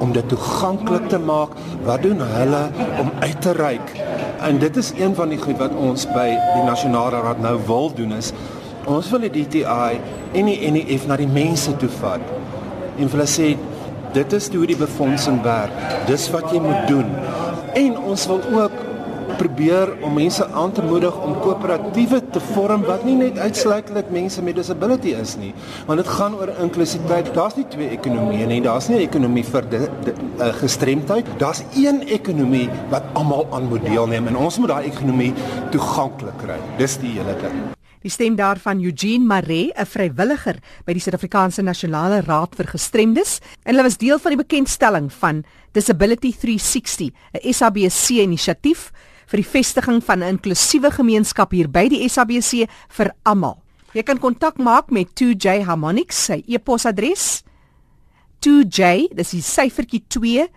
om 0.00 0.14
dit 0.14 0.28
toeganklik 0.30 1.10
te 1.10 1.18
maak? 1.18 1.58
Wat 1.84 2.02
doen 2.06 2.22
hulle 2.22 2.62
om 3.02 3.10
uit 3.18 3.42
te 3.42 3.52
reik? 3.58 3.92
En 4.40 4.62
dit 4.62 4.76
is 4.80 4.94
een 4.96 5.14
van 5.14 5.34
die 5.34 5.40
goed 5.42 5.58
wat 5.60 5.74
ons 5.76 6.06
by 6.14 6.30
die 6.54 6.64
Nasionale 6.64 7.20
Raad 7.20 7.42
nou 7.42 7.58
wil 7.66 7.90
doen 7.94 8.14
is 8.16 8.30
Ons 8.88 9.10
wil 9.12 9.26
die 9.26 9.44
DTI 9.44 9.98
en 10.32 10.48
die 10.48 10.70
NEF 10.72 11.04
na 11.08 11.18
die 11.20 11.28
mense 11.28 11.74
toe 11.80 11.90
vat. 12.00 12.22
En 12.96 13.10
hulle 13.12 13.26
sê 13.28 13.52
dit 14.14 14.36
is 14.36 14.48
hoe 14.54 14.66
die 14.66 14.78
befondsing 14.78 15.42
werk. 15.44 15.74
Dis 16.08 16.28
wat 16.32 16.48
jy 16.50 16.62
moet 16.64 16.88
doen. 16.88 17.10
En 17.76 17.98
ons 18.10 18.24
wil 18.30 18.40
ook 18.56 18.78
probeer 19.40 19.94
om 20.04 20.12
mense 20.14 20.44
aan 20.52 20.72
te 20.76 20.82
moedig 20.84 21.16
om 21.24 21.32
koöperatiewe 21.40 22.20
te 22.34 22.42
vorm 22.52 22.84
wat 22.84 23.06
nie 23.08 23.16
net 23.16 23.38
uitsluitlik 23.40 24.12
mense 24.12 24.42
met 24.44 24.58
disability 24.60 25.14
is 25.16 25.36
nie, 25.40 25.54
want 25.88 26.02
dit 26.02 26.12
gaan 26.18 26.36
oor 26.36 26.52
inklusiwiteit. 26.60 27.32
Daar's 27.36 27.56
nie 27.56 27.66
twee 27.72 27.88
ekonomieë 27.96 28.50
nie. 28.50 28.60
Daar's 28.64 28.90
nie 28.92 28.98
'n 28.98 29.08
ekonomie 29.08 29.44
vir 29.44 29.64
die, 29.70 29.80
die 30.04 30.14
uh, 30.38 30.52
gestremdheid. 30.60 31.26
Daar's 31.38 31.62
een 31.74 32.02
ekonomie 32.08 32.68
wat 32.90 33.02
almal 33.14 33.46
aan 33.52 33.68
moet 33.68 33.84
deelneem 33.84 34.26
en 34.26 34.36
ons 34.36 34.58
moet 34.58 34.68
daai 34.68 34.86
ekonomie 34.92 35.32
toeganklik 35.70 36.36
kry. 36.44 36.58
Dis 36.78 36.98
die 36.98 37.16
hele 37.16 37.36
ding. 37.40 37.56
Die 38.02 38.10
stem 38.10 38.36
daarvan 38.36 38.80
Eugene 38.80 39.24
Maree, 39.24 39.72
'n 39.76 39.86
vrywilliger 39.86 40.56
by 40.84 40.92
die 40.92 41.00
Suid-Afrikaanse 41.00 41.62
Nasionale 41.62 42.20
Raad 42.20 42.56
vir 42.56 42.66
Gestremdes, 42.66 43.40
en 43.64 43.74
hulle 43.74 43.82
was 43.82 43.96
deel 43.96 44.18
van 44.18 44.30
die 44.36 44.44
bekendstelling 44.44 45.12
van 45.12 45.44
Disability 45.72 46.32
360, 46.32 47.10
'n 47.32 47.52
SABC 47.52 48.08
inisiatief 48.24 48.90
vir 49.30 49.42
die 49.42 49.46
vestiging 49.46 50.00
van 50.02 50.22
'n 50.22 50.36
inklusiewe 50.36 50.90
gemeenskap 50.90 51.52
hier 51.52 51.68
by 51.68 51.88
die 51.88 52.08
SABC 52.08 52.68
vir 52.88 53.14
almal. 53.24 53.62
Jy 53.94 54.02
kan 54.02 54.18
kontak 54.18 54.58
maak 54.58 54.90
met 54.90 55.14
2J 55.14 55.64
Harmonics, 55.64 56.16
sy 56.16 56.44
e-posadres 56.46 57.42
2J, 58.40 59.08
dis 59.14 59.30
die 59.30 59.42
syfertjie 59.42 60.04
2 60.08 60.48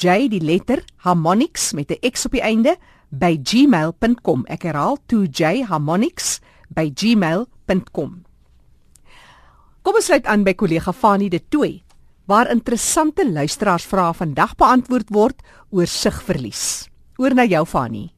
J 0.00 0.28
die 0.28 0.40
letter 0.40 0.82
Harmonics 1.04 1.72
met 1.72 1.90
'n 1.90 1.98
X 2.02 2.26
op 2.26 2.32
die 2.32 2.42
einde 2.42 2.76
by 3.10 3.36
gmail.com. 3.42 4.44
Ek 4.48 4.62
herhaal 4.62 4.98
2J 5.06 5.64
Harmonics 5.64 6.40
by 6.68 6.90
gmail.com. 6.94 8.24
Kom 9.82 9.94
ons 9.94 10.04
sluit 10.04 10.26
aan 10.26 10.44
by 10.44 10.54
kollega 10.54 10.92
Fanie 10.92 11.30
de 11.30 11.40
Tooi 11.48 11.82
waar 12.26 12.50
interessante 12.50 13.24
luisteraarsvrae 13.26 14.14
vandag 14.14 14.54
beantwoord 14.56 15.08
word 15.10 15.42
oor 15.70 15.86
sigverlies. 15.86 16.88
Oor 17.18 17.34
na 17.34 17.44
jou 17.44 17.64
Fanie. 17.66 18.10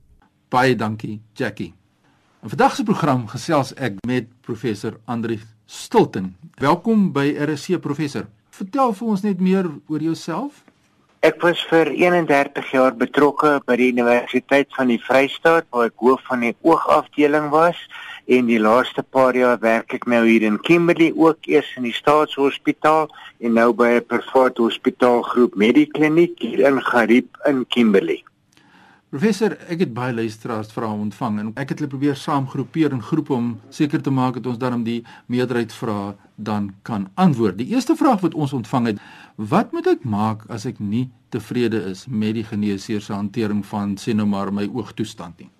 Baie 0.52 0.74
dankie 0.76 1.22
Jackie. 1.32 1.72
In 2.42 2.50
vandag 2.52 2.74
se 2.76 2.82
program 2.84 3.22
gesels 3.26 3.70
ek 3.80 3.94
met 4.04 4.26
professor 4.44 4.98
Andri 5.08 5.38
Stilton. 5.64 6.34
Welkom 6.60 7.06
by 7.14 7.30
RC 7.40 7.78
professor. 7.80 8.26
Vertel 8.52 8.92
vir 8.98 9.12
ons 9.14 9.22
net 9.24 9.40
meer 9.40 9.70
oor 9.88 10.02
jouself. 10.04 10.58
Ek 11.24 11.38
was 11.40 11.62
vir 11.70 11.88
31 11.94 12.68
jaar 12.74 12.92
betrokke 12.92 13.54
by 13.64 13.78
die 13.80 13.86
Universiteit 13.94 14.68
van 14.76 14.92
die 14.92 14.98
Vrystaat 15.00 15.70
waar 15.72 15.88
ek 15.88 16.04
hoof 16.04 16.20
van 16.28 16.44
die 16.44 16.52
oogafdeling 16.68 17.48
was 17.54 17.80
en 18.28 18.50
die 18.50 18.60
laaste 18.60 19.00
paar 19.08 19.38
jaar 19.38 19.56
werk 19.62 19.94
ek 19.96 20.04
nou 20.04 20.20
hier 20.26 20.44
in 20.44 20.58
Kimberley 20.66 21.14
ook 21.16 21.48
eers 21.48 21.70
in 21.80 21.88
die 21.88 21.94
staatshospitaal 21.96 23.08
en 23.40 23.56
nou 23.56 23.70
by 23.72 23.88
'n 24.02 24.04
private 24.04 24.60
hospitaalgroep 24.60 25.56
Medikliniek 25.56 26.36
hier 26.44 26.66
in 26.68 26.82
Gariep 26.90 27.40
in 27.48 27.64
Kimberley. 27.72 28.20
Professor, 29.12 29.52
ek 29.68 29.82
het 29.82 29.90
baie 29.92 30.14
luisteraars 30.16 30.70
vrae 30.72 30.88
ontvang 30.88 31.34
en 31.42 31.48
ek 31.60 31.74
het 31.74 31.82
hulle 31.82 31.92
probeer 31.92 32.14
saamgroepeer 32.16 32.94
in 32.96 33.02
groepe 33.04 33.34
om 33.36 33.50
seker 33.68 34.00
te 34.00 34.08
maak 34.08 34.38
dat 34.38 34.46
ons 34.48 34.60
dan 34.62 34.86
die 34.86 35.02
meerderheid 35.28 35.74
vrae 35.76 36.14
dan 36.40 36.70
kan 36.88 37.04
antwoord. 37.20 37.58
Die 37.58 37.74
eerste 37.74 37.92
vraag 37.92 38.22
wat 38.24 38.32
ons 38.32 38.54
ontvang 38.56 38.88
het, 38.88 39.02
wat 39.36 39.76
moet 39.76 39.90
ek 39.92 40.06
maak 40.08 40.46
as 40.48 40.64
ek 40.64 40.80
nie 40.80 41.10
tevrede 41.28 41.82
is 41.90 42.06
met 42.08 42.38
die 42.38 42.46
geneesheer 42.48 43.04
se 43.04 43.12
hantering 43.12 43.60
van 43.74 43.98
sê 44.00 44.16
nou 44.16 44.24
maar 44.32 44.48
my 44.48 44.64
oogtoestand 44.72 45.44
nie? 45.44 45.50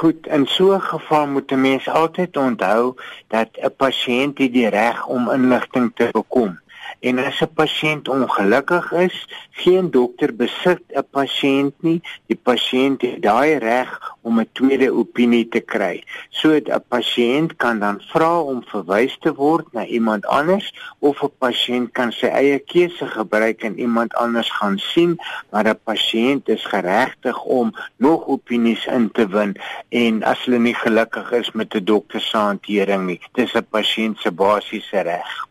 Goed, 0.00 0.26
in 0.26 0.50
so 0.50 0.74
'n 0.74 0.82
geval 0.82 1.26
moet 1.26 1.52
'n 1.52 1.60
mens 1.60 1.86
altyd 1.88 2.36
onthou 2.36 2.98
dat 3.28 3.48
'n 3.62 3.70
pasiënt 3.78 4.36
die 4.36 4.68
reg 4.68 5.06
om 5.06 5.30
inligting 5.30 5.92
te 5.94 6.10
bekom. 6.12 6.58
En 7.00 7.18
as 7.18 7.40
'n 7.40 7.52
pasiënt 7.54 8.08
ongelukkig 8.08 8.92
is, 8.92 9.16
geen 9.50 9.90
dokter 9.90 10.36
besit 10.36 10.82
'n 10.88 11.06
pasiënt 11.10 11.74
nie. 11.82 12.00
Die 12.26 12.40
pasiënt 12.48 13.00
het 13.02 13.22
daai 13.22 13.58
reg 13.58 13.90
om 14.22 14.40
'n 14.40 14.48
tweede 14.52 14.90
opinie 14.92 15.48
te 15.48 15.60
kry. 15.60 16.02
So 16.28 16.48
'n 16.54 16.84
pasiënt 16.88 17.56
kan 17.56 17.78
dan 17.78 18.00
vra 18.12 18.40
om 18.40 18.64
verwys 18.64 19.16
te 19.20 19.34
word 19.34 19.72
na 19.72 19.84
iemand 19.84 20.26
anders 20.26 20.74
of 20.98 21.22
'n 21.22 21.32
pasiënt 21.38 21.92
kan 21.92 22.12
sy 22.12 22.26
eie 22.26 22.58
keuse 22.58 23.06
gebruik 23.06 23.62
en 23.62 23.78
iemand 23.78 24.14
anders 24.14 24.50
gaan 24.50 24.78
sien, 24.78 25.18
maar 25.50 25.66
'n 25.68 25.80
pasiënt 25.84 26.48
is 26.48 26.64
geregtig 26.64 27.42
om 27.44 27.74
nog 27.96 28.26
opinies 28.26 28.86
in 28.86 29.10
te 29.10 29.28
win 29.28 29.56
en 29.88 30.22
as 30.22 30.44
hulle 30.44 30.58
nie 30.58 30.74
gelukkig 30.74 31.32
is 31.32 31.52
met 31.52 31.74
'n 31.74 31.84
dokter 31.84 32.20
se 32.20 32.36
hantering 32.36 33.06
nie. 33.06 33.20
Dis 33.32 33.54
'n 33.54 33.66
pasiënt 33.70 34.18
se 34.18 34.30
basiese 34.30 35.00
reg. 35.00 35.45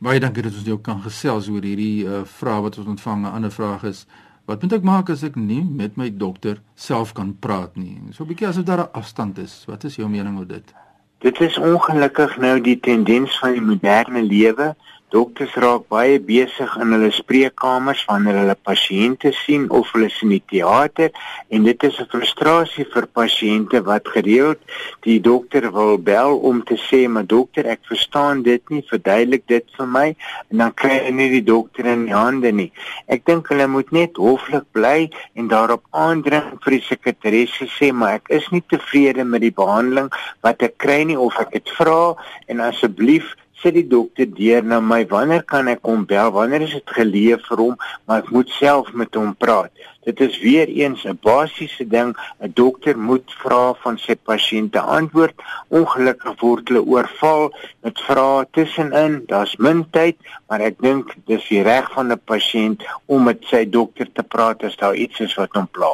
Baie 0.00 0.16
dankie 0.16 0.40
dat 0.40 0.54
ons 0.56 0.64
jou 0.64 0.78
kan 0.80 1.02
gesels 1.04 1.50
oor 1.52 1.60
hierdie 1.60 2.06
uh, 2.08 2.22
vraag 2.24 2.62
wat 2.64 2.76
ons 2.80 2.86
ontvang. 2.94 3.26
'n 3.26 3.32
Ander 3.36 3.52
vraag 3.52 3.82
is 3.84 4.06
wat 4.48 4.62
moet 4.62 4.72
ek 4.72 4.86
maak 4.88 5.10
as 5.12 5.22
ek 5.22 5.34
nie 5.36 5.60
met 5.60 5.98
my 6.00 6.08
dokter 6.08 6.62
self 6.74 7.12
kan 7.12 7.34
praat 7.36 7.76
nie? 7.76 8.00
So 8.16 8.24
'n 8.24 8.30
bietjie 8.30 8.48
asof 8.48 8.64
daar 8.64 8.80
'n 8.80 8.92
afstand 8.96 9.38
is. 9.38 9.64
Wat 9.68 9.84
is 9.84 9.96
jou 10.00 10.08
mening 10.08 10.38
oor 10.38 10.46
dit? 10.46 10.72
Dit 11.20 11.40
is 11.40 11.58
ongelukkig 11.58 12.38
nou 12.38 12.60
die 12.60 12.80
tendens 12.80 13.38
van 13.38 13.52
die 13.52 13.60
moderne 13.60 14.22
lewe 14.22 14.74
Dokters 15.10 15.54
raak 15.58 15.88
baie 15.90 16.20
besig 16.22 16.74
in 16.78 16.92
hulle 16.94 17.08
spreekkamers 17.10 18.04
wanneer 18.06 18.36
hulle 18.38 18.54
pasiënte 18.68 19.32
sien 19.34 19.64
of 19.74 19.88
hulle 19.90 20.06
sien 20.14 20.30
die 20.30 20.42
teater 20.52 21.10
en 21.50 21.66
dit 21.66 21.86
is 21.88 21.98
'n 21.98 22.06
frustrasie 22.12 22.86
vir 22.92 23.06
pasiënte 23.18 23.80
wat 23.88 24.06
gereeld 24.16 24.60
die 25.02 25.18
dokter 25.18 25.66
wil 25.72 25.98
bel 25.98 26.38
om 26.50 26.62
te 26.62 26.78
sê 26.78 27.08
maar 27.08 27.26
dokter 27.26 27.66
ek 27.66 27.82
verstaan 27.90 28.42
dit 28.42 28.62
nie 28.70 28.84
verduidelik 28.92 29.44
dit 29.48 29.66
vir 29.76 29.86
my 29.86 30.06
en 30.50 30.56
dan 30.62 30.74
kry 30.74 30.94
hulle 31.00 31.16
nie 31.16 31.30
die 31.30 31.44
dokter 31.54 31.86
in 31.86 32.06
die 32.06 32.14
hande 32.14 32.52
nie. 32.52 32.70
Ek 33.08 33.26
dink 33.26 33.50
hulle 33.50 33.66
moet 33.66 33.90
net 33.90 34.14
hoflik 34.14 34.70
bly 34.72 35.10
en 35.34 35.48
daarop 35.48 35.82
aandring 35.90 36.54
vir 36.62 36.78
die 36.78 36.86
sekretaresse 36.86 37.66
sê 37.66 37.90
maar 37.92 38.20
ek 38.22 38.30
is 38.30 38.46
nie 38.52 38.62
tevrede 38.62 39.24
met 39.24 39.42
die 39.42 39.56
behandeling 39.58 40.10
wat 40.46 40.62
ek 40.62 40.78
kry 40.78 41.02
nie 41.02 41.18
of 41.18 41.34
ek 41.40 41.50
dit 41.50 41.76
vra 41.80 42.14
en 42.46 42.60
asseblief 42.60 43.34
sê 43.62 43.72
die 43.72 43.86
dokter 43.86 44.26
deur 44.26 44.64
na 44.64 44.80
my 44.80 45.06
wanneer 45.06 45.44
kan 45.44 45.68
ek 45.68 45.84
hom 45.84 46.04
bel? 46.06 46.32
Wanneer 46.32 46.62
is 46.62 46.72
dit 46.72 46.94
geleë 46.98 47.38
vir 47.48 47.58
hom? 47.64 47.76
Maar 48.06 48.24
ek 48.24 48.30
moet 48.30 48.48
self 48.58 48.92
met 48.92 49.14
hom 49.14 49.34
praat. 49.34 49.70
Dit 50.04 50.20
is 50.20 50.38
weer 50.40 50.68
eens 50.68 51.04
'n 51.04 51.18
basiese 51.22 51.84
ding. 51.84 52.16
'n 52.40 52.52
dokter 52.54 52.98
moet 52.98 53.28
vra 53.42 53.74
van 53.82 53.98
sy 53.98 54.14
pasiënte 54.16 54.80
antwoord. 54.80 55.36
Ongelukkig 55.68 56.40
word 56.40 56.68
hulle 56.68 56.84
oorval 56.84 57.52
met 57.82 58.00
vrae 58.00 58.46
tussenin. 58.52 59.22
Daar's 59.26 59.56
min 59.56 59.84
tyd 59.90 60.16
maar 60.50 60.60
ek 60.66 60.80
dink 60.82 61.14
dis 61.30 61.44
die 61.48 61.62
reg 61.62 61.86
van 61.94 62.10
'n 62.12 62.20
pasiënt 62.24 62.82
om 63.06 63.24
met 63.24 63.44
sy 63.44 63.64
dokter 63.70 64.12
te 64.12 64.22
praat 64.22 64.62
as 64.64 64.76
daar 64.76 64.94
iets 64.94 65.20
is 65.20 65.34
wat 65.34 65.52
hom 65.54 65.68
pla. 65.70 65.92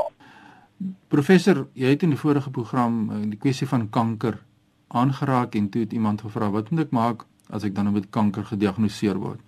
Professor 1.09 1.67
jy 1.75 1.89
het 1.89 2.03
in 2.03 2.11
die 2.11 2.19
vorige 2.19 2.51
program 2.51 3.11
eh, 3.11 3.31
die 3.31 3.39
kwessie 3.39 3.69
van 3.69 3.91
kanker 3.91 4.39
aangeraak 4.89 5.55
en 5.55 5.69
toe 5.69 5.81
het 5.83 5.93
iemand 5.93 6.21
gevra 6.21 6.51
wat 6.51 6.71
moet 6.71 6.81
ek 6.81 6.91
maak 6.91 7.25
as 7.51 7.65
ek 7.65 7.75
dan 7.75 7.93
met 7.93 8.11
kanker 8.11 8.45
gediagnoseer 8.45 9.19
word? 9.23 9.43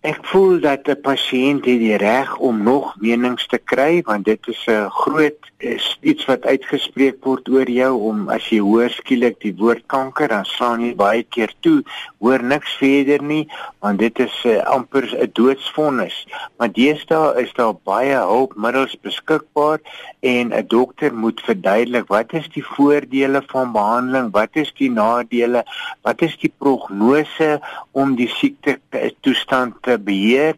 Ek 0.00 0.22
voel 0.32 0.60
dat 0.64 0.88
'n 0.88 1.00
pasiënt 1.04 1.64
die 1.64 1.96
reg 2.00 2.36
om 2.36 2.62
nog 2.62 2.94
menings 3.04 3.46
te 3.46 3.58
kry 3.58 4.00
want 4.08 4.24
dit 4.24 4.46
is 4.48 4.62
'n 4.66 4.88
groot 4.88 5.50
is 5.58 5.98
iets 6.00 6.24
wat 6.24 6.46
uitgespreek 6.48 7.18
word 7.24 7.48
oor 7.48 7.68
jou 7.68 7.92
om 8.08 8.28
as 8.32 8.48
jy 8.48 8.60
hoor 8.64 8.88
skielik 8.88 9.36
die 9.44 9.52
woord 9.58 9.82
kanker 9.92 10.28
dan 10.32 10.44
slaan 10.48 10.80
jy 10.80 10.94
baie 10.96 11.22
keer 11.22 11.52
toe 11.60 11.82
hoor 12.18 12.42
niks 12.42 12.72
verder 12.80 13.20
nie 13.22 13.44
want 13.84 13.98
dit 14.00 14.18
is 14.24 14.36
uh, 14.44 14.64
amper 14.64 15.04
'n 15.04 15.30
doodsvonnis. 15.32 16.26
Maar 16.56 16.72
deesdae 16.72 17.42
is 17.42 17.52
daar 17.52 17.74
baie 17.84 18.16
hulpmiddels 18.16 18.96
beskikbaar 19.04 19.80
en 20.20 20.48
'n 20.48 20.66
dokter 20.66 21.14
moet 21.14 21.40
verduidelik 21.40 22.08
wat 22.08 22.32
is 22.32 22.48
die 22.48 22.64
voordele 22.64 23.42
van 23.46 23.72
behandeling? 23.72 24.32
Wat 24.32 24.56
is 24.56 24.72
die 24.72 24.90
nadele? 24.90 25.64
Wat 26.02 26.22
is 26.22 26.38
die 26.38 26.52
prognose 26.58 27.60
om 27.92 28.14
die 28.14 28.28
siekte 28.28 28.78
toestand 29.20 29.74
te 29.82 29.98
beheer 29.98 30.54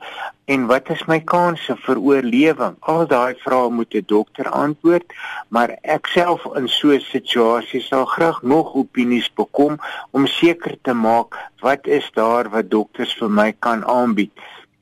en 0.52 0.66
wat 0.68 0.90
is 0.92 1.02
my 1.08 1.18
kanse 1.24 1.76
vir 1.84 2.00
oorlewing? 2.00 2.74
Al 2.92 3.06
daai 3.08 3.34
vrae 3.44 3.70
moet 3.70 3.94
'n 3.94 4.04
dokter 4.06 4.48
antwoord, 4.50 5.06
maar 5.48 5.76
ek 5.82 6.06
self 6.06 6.44
in 6.56 6.68
so 6.68 6.92
'n 6.92 7.00
situasie 7.00 7.80
sal 7.80 8.04
graag 8.04 8.42
nog 8.42 8.74
opinies 8.74 9.30
bekom 9.34 9.78
om 10.10 10.26
seker 10.26 10.76
te 10.82 10.92
maak 10.92 11.38
wat 11.60 11.86
is 11.86 12.10
daar 12.14 12.50
wat 12.50 12.70
dokters 12.70 13.14
vir 13.14 13.30
my 13.30 13.52
kan 13.58 13.84
aanbied. 13.84 14.32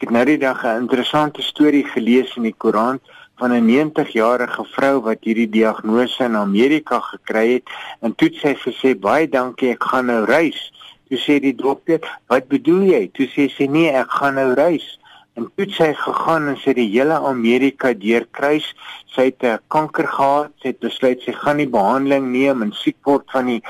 Ek 0.01 0.09
het 0.09 0.11
nou 0.11 0.25
die 0.25 0.39
dag 0.39 0.65
'n 0.65 0.81
interessante 0.83 1.43
storie 1.43 1.85
gelees 1.85 2.37
in 2.37 2.43
die 2.43 2.57
koerant 2.57 3.03
van 3.41 3.53
'n 3.53 3.67
90-jarige 3.67 4.65
vrou 4.65 5.01
wat 5.01 5.19
hierdie 5.21 5.49
diagnose 5.49 6.25
in 6.25 6.37
Amerika 6.37 7.01
gekry 7.01 7.53
het 7.53 7.67
en 8.01 8.15
toe 8.15 8.29
sê 8.29 8.57
sy 8.63 8.73
sê 8.83 8.99
baie 8.99 9.29
dankie, 9.29 9.71
ek 9.71 9.85
gaan 9.85 10.07
nou 10.07 10.25
reis. 10.25 10.73
Toe 11.11 11.19
sê 11.19 11.41
die 11.43 11.57
dokter, 11.59 11.99
"Wat 12.31 12.49
bedoel 12.49 12.83
jy?" 12.95 13.11
Toe 13.13 13.27
sê 13.27 13.51
sy, 13.51 13.67
"Nee, 13.67 13.91
ek 13.91 14.11
gaan 14.11 14.35
nou 14.35 14.55
reis." 14.55 14.99
En 15.35 15.47
toe 15.57 15.67
sy 15.73 15.95
gegaan 15.95 16.49
en 16.49 16.57
sy 16.57 16.73
die 16.77 16.89
hele 16.91 17.17
Amerika 17.29 17.93
deurkruis, 17.93 18.67
sy 19.15 19.25
het 19.29 19.43
'n 19.43 19.59
kanker 19.75 20.07
gehad, 20.07 20.51
sy 20.61 20.69
het 20.69 20.81
besluit 20.81 21.23
sy 21.23 21.33
gaan 21.33 21.57
nie 21.57 21.67
behandeling 21.67 22.27
neem 22.33 22.63
en 22.63 22.73
siek 22.73 22.99
word 23.05 23.25
van 23.33 23.47
die 23.47 23.63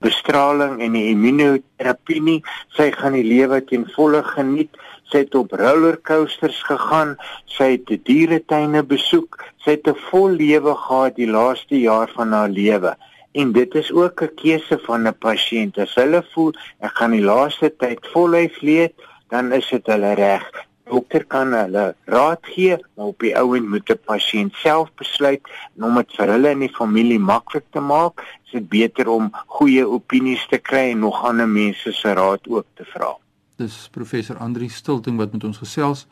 bestraling 0.00 0.80
en 0.80 0.92
die 0.92 1.10
immunoterapie 1.14 2.20
nie. 2.20 2.42
Sy 2.76 2.90
gaan 2.92 3.12
die 3.12 3.28
lewe 3.34 3.60
ten 3.64 3.84
volle 3.96 4.22
geniet. 4.22 4.70
Sy 5.10 5.18
het 5.18 5.34
op 5.34 5.52
rollercoasters 5.52 6.62
gegaan, 6.62 7.16
sy 7.46 7.70
het 7.76 7.86
die 7.86 8.00
dieretuine 8.10 8.82
besoek, 8.82 9.44
sy 9.64 9.70
het 9.70 9.86
'n 9.88 9.94
vol 10.10 10.30
lewe 10.30 10.74
gehad 10.74 11.16
die 11.16 11.30
laaste 11.30 11.80
jaar 11.80 12.08
van 12.16 12.32
haar 12.32 12.48
lewe 12.48 12.96
en 13.38 13.52
dit 13.52 13.74
is 13.74 13.90
ook 13.92 14.22
'n 14.22 14.34
keuse 14.34 14.78
van 14.86 15.06
'n 15.06 15.18
pasiënt. 15.26 15.78
As 15.78 15.94
hulle 15.94 16.22
voel 16.32 16.52
ek 16.80 16.94
gaan 16.98 17.10
die 17.10 17.28
laaste 17.32 17.76
tyd 17.76 18.06
voluit 18.12 18.62
leef, 18.62 18.90
dan 19.28 19.52
is 19.52 19.68
dit 19.68 19.86
hulle 19.86 20.12
reg. 20.14 20.44
Dokter 20.84 21.24
kan 21.24 21.52
hulle 21.52 21.94
raad 22.04 22.42
gee, 22.42 22.76
maar 22.96 23.06
op 23.06 23.18
die 23.20 23.36
ou 23.36 23.56
end 23.56 23.68
moet 23.68 23.90
'n 23.90 24.00
pasiënt 24.04 24.54
self 24.54 24.88
besluit 24.94 25.42
en 25.76 25.84
om 25.84 25.94
dit 25.94 26.12
vir 26.16 26.26
hulle 26.26 26.48
en 26.48 26.58
die 26.58 26.76
familie 26.80 27.18
maklik 27.18 27.64
te 27.70 27.80
maak, 27.80 28.20
is 28.44 28.52
dit 28.52 28.68
beter 28.68 29.08
om 29.08 29.30
goeie 29.46 29.88
opinies 29.88 30.46
te 30.46 30.58
kry 30.58 30.90
en 30.90 30.98
nog 30.98 31.24
ander 31.24 31.48
mense 31.48 31.92
se 31.92 32.12
raad 32.12 32.48
ook 32.48 32.66
te 32.74 32.84
vra. 32.84 33.16
Dis 33.56 33.88
professor 33.90 34.36
Andri 34.36 34.68
Stilting 34.68 35.16
wat 35.16 35.32
met 35.32 35.44
ons 35.44 35.58
gesels 35.58 36.06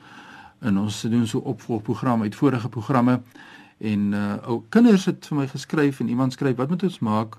en 0.61 0.79
ons 0.79 1.03
doen 1.03 1.27
so 1.27 1.39
opvolgprogram 1.39 2.23
uit 2.23 2.35
vorige 2.35 2.69
programme 2.69 3.21
en 3.79 4.13
uh 4.13 4.49
ou 4.49 4.63
kinders 4.69 5.05
het 5.05 5.27
vir 5.27 5.37
my 5.37 5.47
geskryf 5.47 6.01
en 6.01 6.09
iemand 6.09 6.33
skryf 6.33 6.57
wat 6.57 6.69
moet 6.69 6.83
ons 6.83 6.99
maak? 6.99 7.37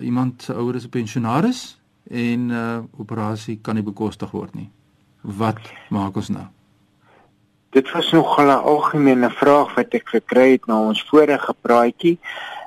Iemand 0.00 0.42
se 0.42 0.54
ouer 0.54 0.74
is 0.74 0.84
'n 0.84 0.88
pensionaris 0.88 1.78
en 2.10 2.50
uh 2.50 2.78
operasie 2.96 3.58
kan 3.62 3.74
nie 3.74 3.84
bekostig 3.84 4.30
word 4.30 4.54
nie. 4.54 4.70
Wat 5.20 5.60
maak 5.88 6.16
ons 6.16 6.28
nou? 6.28 6.46
Dit 7.70 7.90
was 7.92 8.12
nog 8.12 8.40
'n 8.40 8.48
algemene 8.48 9.30
vraag 9.30 9.74
wat 9.74 9.94
ek 9.94 10.08
gekry 10.08 10.50
het 10.50 10.66
na 10.66 10.80
ons 10.80 11.04
vorige 11.10 11.54
praatjie. 11.60 12.18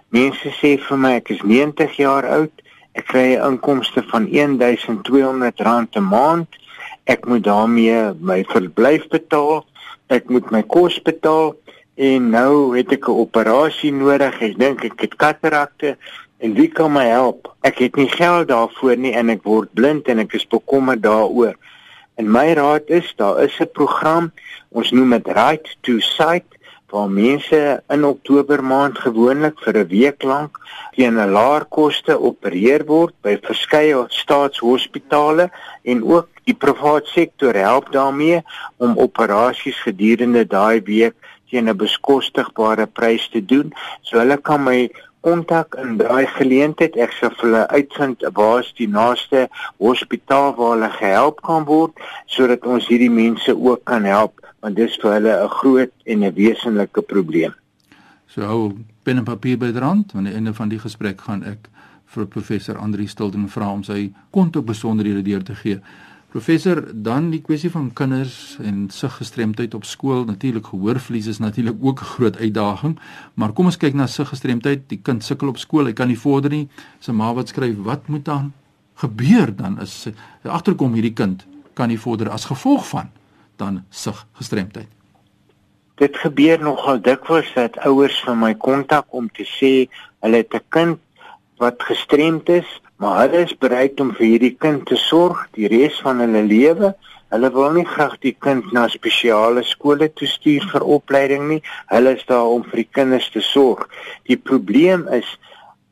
Mense 0.10 0.50
sê 0.50 0.78
vir 0.78 0.98
my 0.98 1.12
ek 1.16 1.30
is 1.30 1.42
90 1.42 1.96
jaar 1.96 2.26
oud. 2.26 2.52
Ek 2.94 3.06
kry 3.06 3.36
'n 3.36 3.52
inkomste 3.52 4.04
van 4.04 4.28
1200 4.30 5.60
rand 5.60 5.96
'n 5.96 6.04
maand. 6.04 6.48
Ek 7.04 7.26
moet 7.26 7.44
daarmee 7.44 8.14
my 8.20 8.44
verblyf 8.44 9.08
betaal. 9.08 9.66
Ek 10.08 10.30
moet 10.30 10.52
my 10.52 10.64
kos 10.64 11.02
betaal 11.02 11.56
en 11.96 12.30
nou 12.30 12.78
het 12.78 12.92
ek 12.92 13.08
'n 13.08 13.20
operasie 13.26 13.92
nodig. 13.92 14.42
Ek 14.42 14.58
dink 14.58 14.84
ek 14.84 15.02
het 15.02 15.16
katarakte 15.16 15.98
en 16.40 16.54
wie 16.54 16.68
kan 16.68 16.92
my 16.92 17.06
help? 17.06 17.56
Ek 17.62 17.78
het 17.80 17.96
nie 17.96 18.10
geld 18.10 18.48
daarvoor 18.48 18.98
nie 18.98 19.14
en 19.14 19.30
ek 19.30 19.44
word 19.44 19.74
blind 19.74 20.08
en 20.08 20.20
ek 20.20 20.34
is 20.34 20.48
bekommerd 20.48 21.02
daaroor. 21.02 21.56
En 22.16 22.32
my 22.32 22.54
raad 22.54 22.90
is, 22.90 23.14
daar 23.16 23.44
is 23.44 23.60
'n 23.60 23.70
program, 23.74 24.32
ons 24.70 24.92
noem 24.92 25.10
dit 25.10 25.28
Right 25.28 25.78
to 25.82 26.00
Sight 26.00 26.46
waar 26.92 27.10
mense 27.10 27.84
in 27.88 28.04
Oktober 28.06 28.64
maand 28.64 28.98
gewoonlik 28.98 29.60
vir 29.64 29.78
'n 29.78 29.88
week 29.88 30.24
lank 30.24 30.60
teen 30.96 31.16
'n 31.20 31.32
laer 31.32 31.66
koste 31.66 32.20
opereer 32.20 32.84
word 32.86 33.14
by 33.22 33.38
verskeie 33.42 34.06
staatshospitale 34.08 35.50
en 35.84 36.04
ook 36.04 36.28
die 36.44 36.54
private 36.54 37.08
sektor 37.08 37.54
help 37.54 37.92
daarmee 37.92 38.42
om 38.78 39.00
operasies 39.00 39.80
gedurende 39.88 40.44
daai 40.48 40.82
week 40.84 41.16
teen 41.52 41.70
'n 41.70 41.78
beskostigbare 41.78 42.88
prys 42.88 43.30
te 43.30 43.46
doen. 43.46 43.74
So 44.02 44.18
hulle 44.20 44.38
kan 44.38 44.64
my 44.64 44.90
kontak 45.22 45.76
in 45.78 45.98
daai 45.98 46.26
geleentheid. 46.38 46.98
Ek 46.98 47.14
sal 47.14 47.34
vir 47.38 47.48
hulle 47.48 47.64
uitvind 47.70 48.26
waar 48.34 48.60
is 48.64 48.74
die 48.78 48.90
naaste 48.90 49.48
hospitaal 49.78 50.56
waar 50.58 50.76
hulle 50.76 50.92
gehelp 50.98 51.42
kan 51.46 51.66
word 51.70 51.94
sodat 52.26 52.66
ons 52.66 52.88
hierdie 52.90 53.12
mense 53.12 53.54
ook 53.56 53.86
kan 53.86 54.08
help 54.10 54.40
want 54.62 54.76
dis 54.76 54.98
vir 55.02 55.12
hulle 55.18 55.34
'n 55.44 55.50
groot 55.50 55.94
en 56.06 56.24
'n 56.24 56.34
wesenlike 56.34 57.02
probleem. 57.02 57.54
So 58.28 58.42
hou 58.42 58.74
pen 59.04 59.18
en 59.18 59.24
papier 59.24 59.58
by 59.58 59.72
die 59.72 59.80
rand 59.80 60.14
aan 60.16 60.24
die 60.24 60.34
einde 60.34 60.54
van 60.54 60.70
die 60.70 60.80
gesprek 60.80 61.22
gaan 61.22 61.44
ek 61.44 61.70
vir 62.06 62.26
professor 62.26 62.78
Andri 62.78 63.08
Stilden 63.08 63.50
vra 63.50 63.72
om 63.72 63.84
sy 63.84 64.12
kontak 64.32 64.66
besonderhede 64.66 65.22
deur 65.22 65.44
te 65.44 65.56
gee. 65.56 65.80
Professor, 66.32 66.86
dan 66.96 67.30
die 67.30 67.42
kwessie 67.44 67.70
van 67.72 67.90
kinders 67.94 68.58
en 68.64 68.86
siggestremdheid 68.90 69.74
op 69.76 69.84
skool. 69.84 70.24
Natuurlik 70.26 70.70
gehoorverlies 70.72 71.28
is 71.28 71.40
natuurlik 71.44 71.76
ook 71.82 72.00
'n 72.00 72.12
groot 72.16 72.38
uitdaging, 72.38 73.00
maar 73.34 73.52
kom 73.52 73.66
ons 73.66 73.78
kyk 73.78 73.94
na 73.94 74.08
siggestremdheid. 74.08 74.88
Die 74.88 75.00
kind 75.02 75.24
sukkel 75.24 75.48
op 75.48 75.58
skool, 75.58 75.86
hy 75.86 75.94
kan 75.94 76.08
nie 76.08 76.20
vorder 76.20 76.50
nie. 76.50 76.70
Sy 77.00 77.12
ma 77.12 77.34
wat 77.34 77.48
skryf, 77.48 77.76
wat 77.84 78.08
moet 78.08 78.26
dan 78.26 78.54
gebeur 79.02 79.56
dan 79.56 79.80
is 79.82 80.08
agterkom 80.44 80.94
hierdie 80.94 81.14
kind 81.14 81.46
kan 81.74 81.90
nie 81.92 82.00
vorder 82.00 82.30
as 82.30 82.46
gevolg 82.50 82.88
van 82.90 83.12
dan 83.62 83.84
siggestremdheid. 83.90 84.90
Dit 86.02 86.18
gebeur 86.18 86.62
nogal 86.62 87.02
dikwels 87.02 87.50
dat 87.54 87.78
ouers 87.86 88.18
vir 88.26 88.38
my 88.38 88.54
kontak 88.58 89.06
om 89.10 89.30
te 89.30 89.46
sê 89.46 89.74
hulle 90.24 90.42
het 90.44 90.54
'n 90.54 90.66
kind 90.70 91.00
wat 91.58 91.84
gestremd 91.84 92.50
is 92.50 92.70
maar 93.02 93.24
hulle 93.24 93.40
is 93.48 93.56
bereid 93.58 94.00
om 94.04 94.12
vir 94.14 94.28
hierdie 94.28 94.56
kind 94.62 94.84
te 94.86 94.96
sorg 95.02 95.48
die 95.58 95.70
res 95.72 95.96
van 96.06 96.22
hulle 96.22 96.44
lewe. 96.46 96.92
Hulle 97.34 97.50
wil 97.56 97.72
nie 97.74 97.86
graag 97.88 98.20
die 98.22 98.36
kind 98.46 98.68
na 98.76 98.84
spesiale 98.94 99.64
skole 99.66 100.12
toe 100.14 100.28
stuur 100.30 100.68
vir 100.70 100.86
opleiding 100.98 101.48
nie. 101.50 101.62
Hulle 101.90 102.14
is 102.20 102.28
daar 102.30 102.52
om 102.54 102.62
vir 102.68 102.84
die 102.84 102.92
kinders 103.00 103.32
te 103.34 103.42
sorg. 103.42 103.88
Die 104.30 104.38
probleem 104.38 105.08
is 105.18 105.26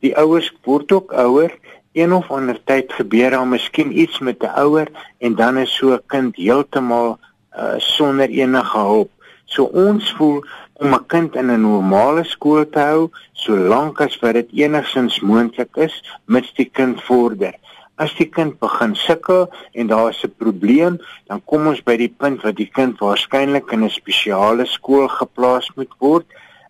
die 0.05 0.13
ouers 0.21 0.51
word 0.69 0.93
ook 0.93 1.15
ouer. 1.25 1.55
Een 1.97 2.13
of 2.13 2.29
ander 2.29 2.59
tyd 2.69 2.93
gebeur 2.93 3.33
daar 3.33 3.49
miskien 3.57 3.89
iets 3.89 4.19
met 4.19 4.43
'n 4.43 4.53
ouer 4.61 4.87
en 5.17 5.35
dan 5.35 5.57
is 5.57 5.73
so 5.75 5.93
'n 5.93 6.05
kind 6.07 6.35
heeltemal 6.35 7.17
uh, 7.57 7.73
sonder 7.77 8.29
enige 8.29 8.77
hulp. 8.77 9.09
So 9.45 9.63
ons 9.63 10.13
voel 10.13 10.45
om 10.79 10.93
'n 10.93 11.05
kind 11.13 11.35
in 11.35 11.51
'n 11.51 11.61
normale 11.61 12.23
skool 12.23 12.63
te 12.69 12.79
hou 12.79 13.01
solank 13.33 14.01
as 14.01 14.19
wat 14.21 14.33
dit 14.33 14.49
enigsins 14.63 15.19
moontlik 15.19 15.75
is 15.87 15.95
mits 16.25 16.53
die 16.53 16.69
kind 16.79 17.01
vorder. 17.07 17.53
As 17.97 18.13
die 18.15 18.29
kind 18.37 18.59
begin 18.59 18.95
sukkel 18.95 19.49
en 19.73 19.87
daar 19.87 20.09
is 20.09 20.23
'n 20.23 20.33
probleem, 20.37 20.99
dan 21.27 21.41
kom 21.45 21.67
ons 21.67 21.83
by 21.83 21.97
die 21.97 22.13
punt 22.21 22.41
wat 22.41 22.55
die 22.55 22.71
kind 22.79 22.99
waarskynlik 22.99 23.71
in 23.71 23.83
'n 23.83 23.89
spesiale 23.89 24.65
skool 24.65 25.07
geplaas 25.07 25.67
moet 25.75 25.93
word 25.99 26.25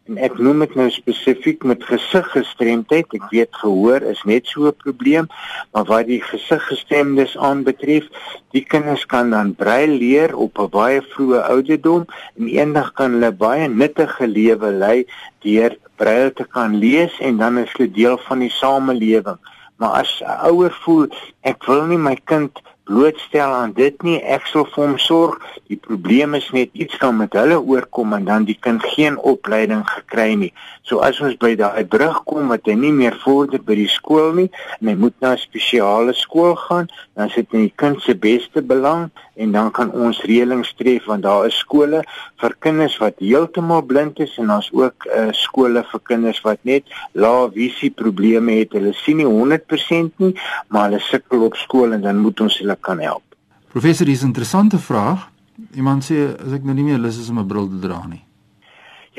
en 0.10 0.17
ek 0.26 0.39
noem 0.41 0.63
dit 0.63 0.76
nou 0.80 0.88
spesifiek 0.89 1.65
met 1.69 1.84
gesiggestremdheid. 1.86 3.12
Ek 3.13 3.28
weet 3.30 3.58
gehoor 3.62 4.02
is 4.10 4.22
net 4.26 4.50
so 4.50 4.67
'n 4.67 4.82
probleem, 4.84 5.28
maar 5.72 5.86
wat 5.86 6.08
die 6.08 6.22
gesiggestremdes 6.22 7.38
aanbetref, 7.38 8.10
die 8.52 8.65
kinders 8.65 9.06
kan 9.06 9.30
dan 9.30 9.54
brail 9.54 9.93
leer 10.02 10.36
op 10.36 10.58
'n 10.58 10.69
baie 10.69 11.02
vroeë 11.02 11.45
ouderdom 11.54 12.08
en 12.38 12.48
eendag 12.48 12.93
kan 12.93 13.12
hulle 13.13 13.32
baie 13.32 13.67
nuttige 13.67 14.28
lewe 14.28 14.72
lei 14.72 15.06
deur 15.45 15.78
brail 15.98 16.34
te 16.34 16.45
kan 16.45 16.76
lees 16.76 17.13
en 17.19 17.38
dan 17.38 17.58
is 17.58 17.72
hulle 17.78 17.91
deel 17.91 18.17
van 18.17 18.39
die 18.39 18.54
samelewing. 18.62 19.38
Maar 19.78 20.02
as 20.02 20.22
'n 20.26 20.50
ouer 20.50 20.74
voel 20.84 21.08
ek 21.41 21.65
wil 21.65 21.86
nie 21.86 21.98
my 21.98 22.17
kind 22.26 22.52
blootstel 22.89 23.54
aan 23.54 23.73
dit 23.78 24.02
nie. 24.06 24.17
Ek 24.25 24.47
sal 24.49 24.65
vir 24.73 24.82
hom 24.82 24.97
sorg. 25.02 25.38
Die 25.69 25.78
probleem 25.78 26.34
is 26.38 26.47
net 26.56 26.73
iets 26.73 26.97
kan 27.02 27.19
met 27.19 27.38
hulle 27.38 27.60
oorkom 27.62 28.15
en 28.17 28.25
dan 28.25 28.47
die 28.49 28.58
kind 28.65 28.84
geen 28.95 29.19
opleiding 29.32 29.84
gekry 29.93 30.34
nie. 30.41 30.52
So 30.89 31.04
as 31.06 31.21
ons 31.21 31.38
by 31.38 31.54
daai 31.60 31.86
brug 31.86 32.23
kom 32.30 32.49
wat 32.49 32.65
hy 32.65 32.73
nie 32.80 32.93
meer 32.95 33.17
vorder 33.21 33.62
by 33.62 33.78
die 33.78 33.89
skool 33.93 34.34
nie 34.39 34.47
en 34.80 34.89
hy 34.89 34.95
moet 34.97 35.15
na 35.21 35.36
'n 35.36 35.43
spesiale 35.45 36.17
skool 36.17 36.56
gaan, 36.65 36.89
dan 37.13 37.30
sit 37.30 37.49
dit 37.52 37.54
in 37.60 37.67
die 37.67 37.78
kind 37.78 38.02
se 38.02 38.15
beste 38.15 38.62
belang 38.62 39.12
en 39.39 39.54
dan 39.56 39.71
kan 39.75 39.91
ons 39.95 40.19
reëlings 40.28 40.73
tref 40.80 41.08
want 41.10 41.23
daar 41.23 41.47
is 41.47 41.58
skole 41.63 42.02
vir 42.41 42.56
kinders 42.65 42.97
wat 43.02 43.19
heeltemal 43.23 43.82
blind 43.88 44.19
is 44.25 44.36
en 44.41 44.52
daar's 44.52 44.69
ook 44.75 45.08
uh, 45.08 45.30
skole 45.32 45.84
vir 45.91 46.04
kinders 46.12 46.41
wat 46.45 46.60
net 46.67 46.88
lae 47.13 47.47
visie 47.56 47.91
probleme 48.04 48.60
het. 48.60 48.75
Hulle 48.75 48.93
sien 48.99 49.21
nie 49.21 49.28
100% 49.30 50.23
nie, 50.23 50.34
maar 50.67 50.89
hulle 50.89 51.02
sukkel 51.08 51.47
op 51.47 51.58
skool 51.60 51.95
en 51.97 52.06
dan 52.06 52.21
moet 52.23 52.45
ons 52.45 52.62
hulle 52.62 52.78
kan 52.86 52.99
help. 53.04 53.23
Professor, 53.71 54.06
dis 54.06 54.23
'n 54.23 54.32
interessante 54.34 54.80
vraag. 54.80 55.30
Iemand 55.75 56.04
sê 56.04 56.36
as 56.45 56.54
ek 56.54 56.63
nou 56.63 56.73
nie 56.73 56.84
meer 56.84 56.99
lus 56.99 57.19
is 57.19 57.30
om 57.30 57.39
'n 57.39 57.47
bril 57.47 57.69
te 57.69 57.80
dra 57.80 58.08
nie. 58.08 58.23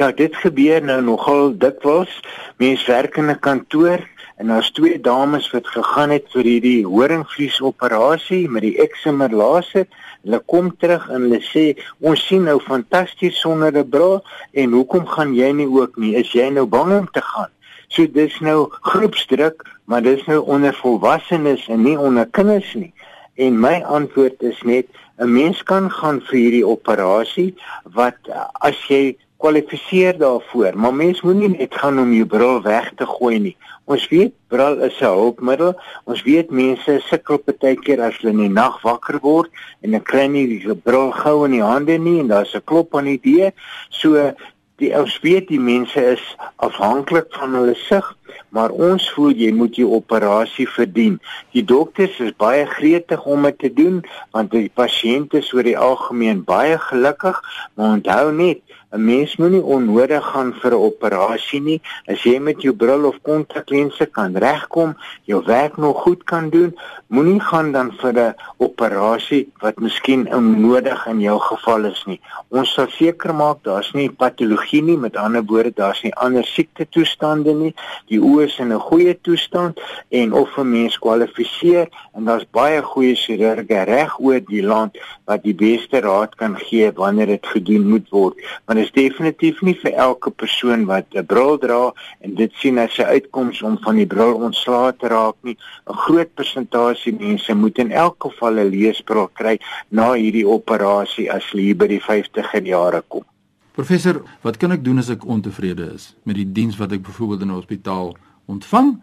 Ja, 0.01 0.07
dit 0.17 0.33
gebeur 0.41 0.81
nou 0.81 1.03
nogal 1.05 1.51
dikwels. 1.61 2.13
Mense 2.57 2.89
werk 2.89 3.19
in 3.21 3.29
'n 3.29 3.39
kantoor 3.39 4.01
en 4.37 4.47
daar's 4.47 4.71
twee 4.73 5.01
dames 5.01 5.51
wat 5.51 5.67
gegaan 5.67 6.11
het 6.11 6.25
vir 6.33 6.43
hierdie 6.43 6.87
horingvlies 6.87 7.61
operasie 7.61 8.49
met 8.49 8.63
die 8.63 8.79
excimer 8.81 9.31
laser. 9.31 9.85
Hulle 10.23 10.41
kom 10.47 10.73
terug 10.77 11.05
en 11.11 11.21
hulle 11.21 11.43
sê 11.45 11.77
ons 12.01 12.27
sien 12.27 12.43
nou 12.45 12.59
fantasties 12.61 13.41
sonder 13.41 13.77
'n 13.77 13.89
bril 13.91 14.25
en 14.53 14.73
hoekom 14.73 15.07
gaan 15.07 15.35
jy 15.35 15.53
nie 15.53 15.69
ook 15.69 15.97
nie? 15.97 16.17
Is 16.17 16.33
jy 16.33 16.49
nou 16.49 16.67
bang 16.67 16.99
om 16.99 17.09
te 17.13 17.21
gaan? 17.21 17.53
So 17.89 18.07
dis 18.07 18.41
nou 18.41 18.69
groepsdruk, 18.71 19.69
maar 19.85 20.03
dis 20.03 20.25
nou 20.25 20.41
onder 20.47 20.75
volwassenes 20.75 21.69
en 21.69 21.83
nie 21.83 21.99
onder 21.99 22.27
kinders 22.27 22.75
nie. 22.75 22.93
En 23.35 23.61
my 23.61 23.83
antwoord 23.83 24.43
is 24.43 24.63
net 24.63 24.87
'n 25.19 25.33
mens 25.33 25.63
kan 25.63 25.91
gaan 25.91 26.21
vir 26.21 26.39
hierdie 26.39 26.67
operasie 26.67 27.55
wat 27.85 28.17
as 28.61 28.89
jy 28.89 29.17
kwalifiseer 29.41 30.19
daarvoor, 30.21 30.77
maar 30.77 30.95
mens 30.95 31.23
moenie 31.25 31.49
net 31.49 31.75
gaan 31.81 31.99
om 31.99 32.13
jou 32.13 32.27
bril 32.29 32.61
weg 32.63 32.93
te 32.97 33.07
gooi 33.09 33.39
nie. 33.39 33.57
Ons 33.91 34.05
weet 34.13 34.35
bril 34.53 34.83
is 34.87 35.01
'n 35.01 35.15
hulpmiddel. 35.19 35.73
Ons 36.05 36.23
weet 36.23 36.51
mense 36.51 37.01
sukkel 37.09 37.41
baie 37.47 37.77
keer 37.77 38.01
as 38.01 38.19
hulle 38.21 38.33
in 38.33 38.45
die 38.45 38.55
nag 38.63 38.77
wakker 38.83 39.19
word 39.23 39.51
en 39.83 39.91
dan 39.91 40.03
kry 40.03 40.27
hulle 40.29 40.47
die 40.47 40.75
bril 40.75 41.11
gou 41.11 41.45
in 41.45 41.57
die 41.59 41.65
hande 41.73 41.99
nie 41.99 42.21
en 42.21 42.29
daar's 42.29 42.55
'n 42.55 42.63
klop 42.65 42.95
aan 42.95 43.11
die 43.11 43.21
deur. 43.23 43.53
So 43.91 44.35
die 44.81 44.93
ons 44.97 45.19
weet 45.21 45.49
die 45.49 45.61
mense 45.61 46.01
is 46.13 46.23
afhanklik 46.57 47.27
van 47.31 47.55
hulle 47.55 47.75
sig, 47.75 48.07
maar 48.49 48.71
ons 48.71 49.11
voel 49.11 49.33
jy 49.37 49.53
moet 49.53 49.77
jou 49.77 49.91
operasie 49.93 50.69
verdien. 50.69 51.21
Die 51.53 51.65
dokters 51.65 52.21
is 52.21 52.33
baie 52.37 52.67
gretig 52.67 53.27
om 53.27 53.43
dit 53.43 53.59
te 53.59 53.73
doen 53.73 54.03
want 54.31 54.51
die 54.51 54.71
pasiënte 54.75 55.39
is 55.39 55.53
oor 55.53 55.67
die 55.67 55.79
algemeen 55.79 56.45
baie 56.45 56.79
gelukkig, 56.79 57.43
maar 57.75 57.99
onthou 57.99 58.33
net 58.33 58.61
'n 58.93 59.05
Mens 59.05 59.37
moenie 59.37 59.63
onnodig 59.63 60.25
gaan 60.33 60.51
vir 60.61 60.73
'n 60.75 60.85
operasie 60.91 61.61
nie. 61.61 61.81
As 62.07 62.23
jy 62.23 62.39
met 62.41 62.63
jou 62.63 62.73
bril 62.75 63.05
of 63.05 63.23
kontaklense 63.23 64.07
kan 64.07 64.37
regkom, 64.37 64.97
jou 65.25 65.45
werk 65.47 65.77
nog 65.77 66.03
goed 66.03 66.25
kan 66.25 66.51
doen, 66.51 66.75
moenie 67.07 67.41
gaan 67.41 67.73
dan 67.73 67.93
vir 68.01 68.15
'n 68.19 68.35
operasie 68.57 69.53
wat 69.61 69.79
miskien 69.79 70.35
onnodig 70.35 71.07
in 71.07 71.21
jou 71.21 71.39
geval 71.39 71.85
is 71.85 72.03
nie. 72.07 72.21
Ons 72.49 72.73
sal 72.73 72.89
seker 72.89 73.35
maak 73.35 73.63
daar's 73.63 73.93
nie 73.93 74.11
patologie 74.11 74.83
nie, 74.83 74.97
met 74.97 75.17
ander 75.17 75.45
woorde 75.45 75.73
daar's 75.75 76.03
nie 76.03 76.15
ander 76.15 76.45
siekte 76.45 76.89
toestande 76.89 77.55
nie. 77.55 77.75
Die 78.07 78.19
oë 78.21 78.45
is 78.45 78.59
in 78.59 78.73
'n 78.73 78.81
goeie 78.81 79.21
toestand 79.21 79.81
en 80.09 80.33
of 80.33 80.59
'n 80.59 80.71
mens 80.71 80.99
kwalifiseer 80.99 81.89
en 82.15 82.25
daar's 82.25 82.47
baie 82.51 82.83
goeie 82.83 83.15
chirurge 83.15 83.85
reg 83.85 84.19
oor 84.19 84.41
die 84.41 84.63
land 84.63 84.99
wat 85.27 85.43
die 85.43 85.55
beste 85.55 86.01
raad 86.01 86.35
kan 86.35 86.57
gee 86.59 86.93
wanneer 86.93 87.27
dit 87.27 87.47
gedoen 87.47 87.89
moet 87.89 88.09
word. 88.09 88.35
Want 88.67 88.80
is 88.81 88.91
definitief 88.97 89.61
nie 89.67 89.75
vir 89.83 89.93
elke 90.05 90.31
persoon 90.31 90.87
wat 90.89 91.07
'n 91.15 91.27
bril 91.27 91.59
dra 91.59 91.93
en 92.21 92.35
dit 92.35 92.53
sien 92.61 92.79
as 92.79 92.99
'n 92.99 93.11
uitkoms 93.17 93.63
om 93.63 93.79
van 93.85 93.97
die 93.97 94.07
bril 94.07 94.35
ontslae 94.35 94.93
te 94.97 95.09
raak 95.09 95.37
nie. 95.43 95.57
'n 95.87 95.97
Groot 96.05 96.35
persentasie 96.35 97.13
mense 97.13 97.55
moet 97.55 97.79
in 97.79 97.93
elk 97.93 98.17
geval 98.19 98.59
'n 98.59 98.71
leesbril 98.71 99.29
kry 99.33 99.59
na 99.91 100.13
hierdie 100.13 100.47
operasie 100.47 101.31
as 101.33 101.51
hulle 101.51 101.63
hier 101.63 101.77
by 101.77 101.87
die 101.87 102.01
50 102.01 102.65
jare 102.65 103.03
kom. 103.09 103.25
Professor, 103.73 104.23
wat 104.43 104.57
kan 104.57 104.73
ek 104.73 104.85
doen 104.85 104.99
as 104.99 105.11
ek 105.11 105.25
ontevrede 105.25 105.93
is 105.95 106.17
met 106.25 106.37
die 106.37 106.53
diens 106.53 106.77
wat 106.77 106.93
ek 106.93 107.03
byvoorbeeld 107.03 107.43
in 107.43 107.49
'n 107.49 107.61
hospitaal 107.61 108.17
ontvang? 108.47 109.01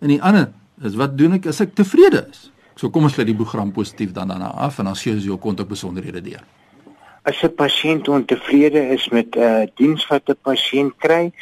En 0.00 0.08
die 0.08 0.22
ander 0.22 0.52
is 0.82 0.94
wat 0.94 1.18
doen 1.18 1.32
ek 1.32 1.46
as 1.46 1.60
ek 1.60 1.74
tevrede 1.74 2.26
is? 2.30 2.50
So 2.76 2.90
kom 2.90 3.02
ons 3.02 3.12
sluit 3.12 3.26
die 3.26 3.36
program 3.36 3.72
positief 3.72 4.12
dan 4.12 4.28
daarna 4.28 4.52
af 4.52 4.78
en 4.78 4.84
dan 4.84 4.96
sien 4.96 5.14
ons 5.14 5.24
jou 5.24 5.38
kontak 5.38 5.68
besonderhede 5.68 6.20
deur 6.20 6.44
as 7.28 7.42
'n 7.42 7.54
pasiënt 7.62 8.08
ontevrede 8.08 8.82
is 8.96 9.08
met 9.08 9.30
'n 9.34 9.40
uh, 9.40 9.66
diens 9.78 10.06
wat 10.10 10.24
'n 10.30 10.38
pasiënt 10.48 10.94
kry, 11.04 11.32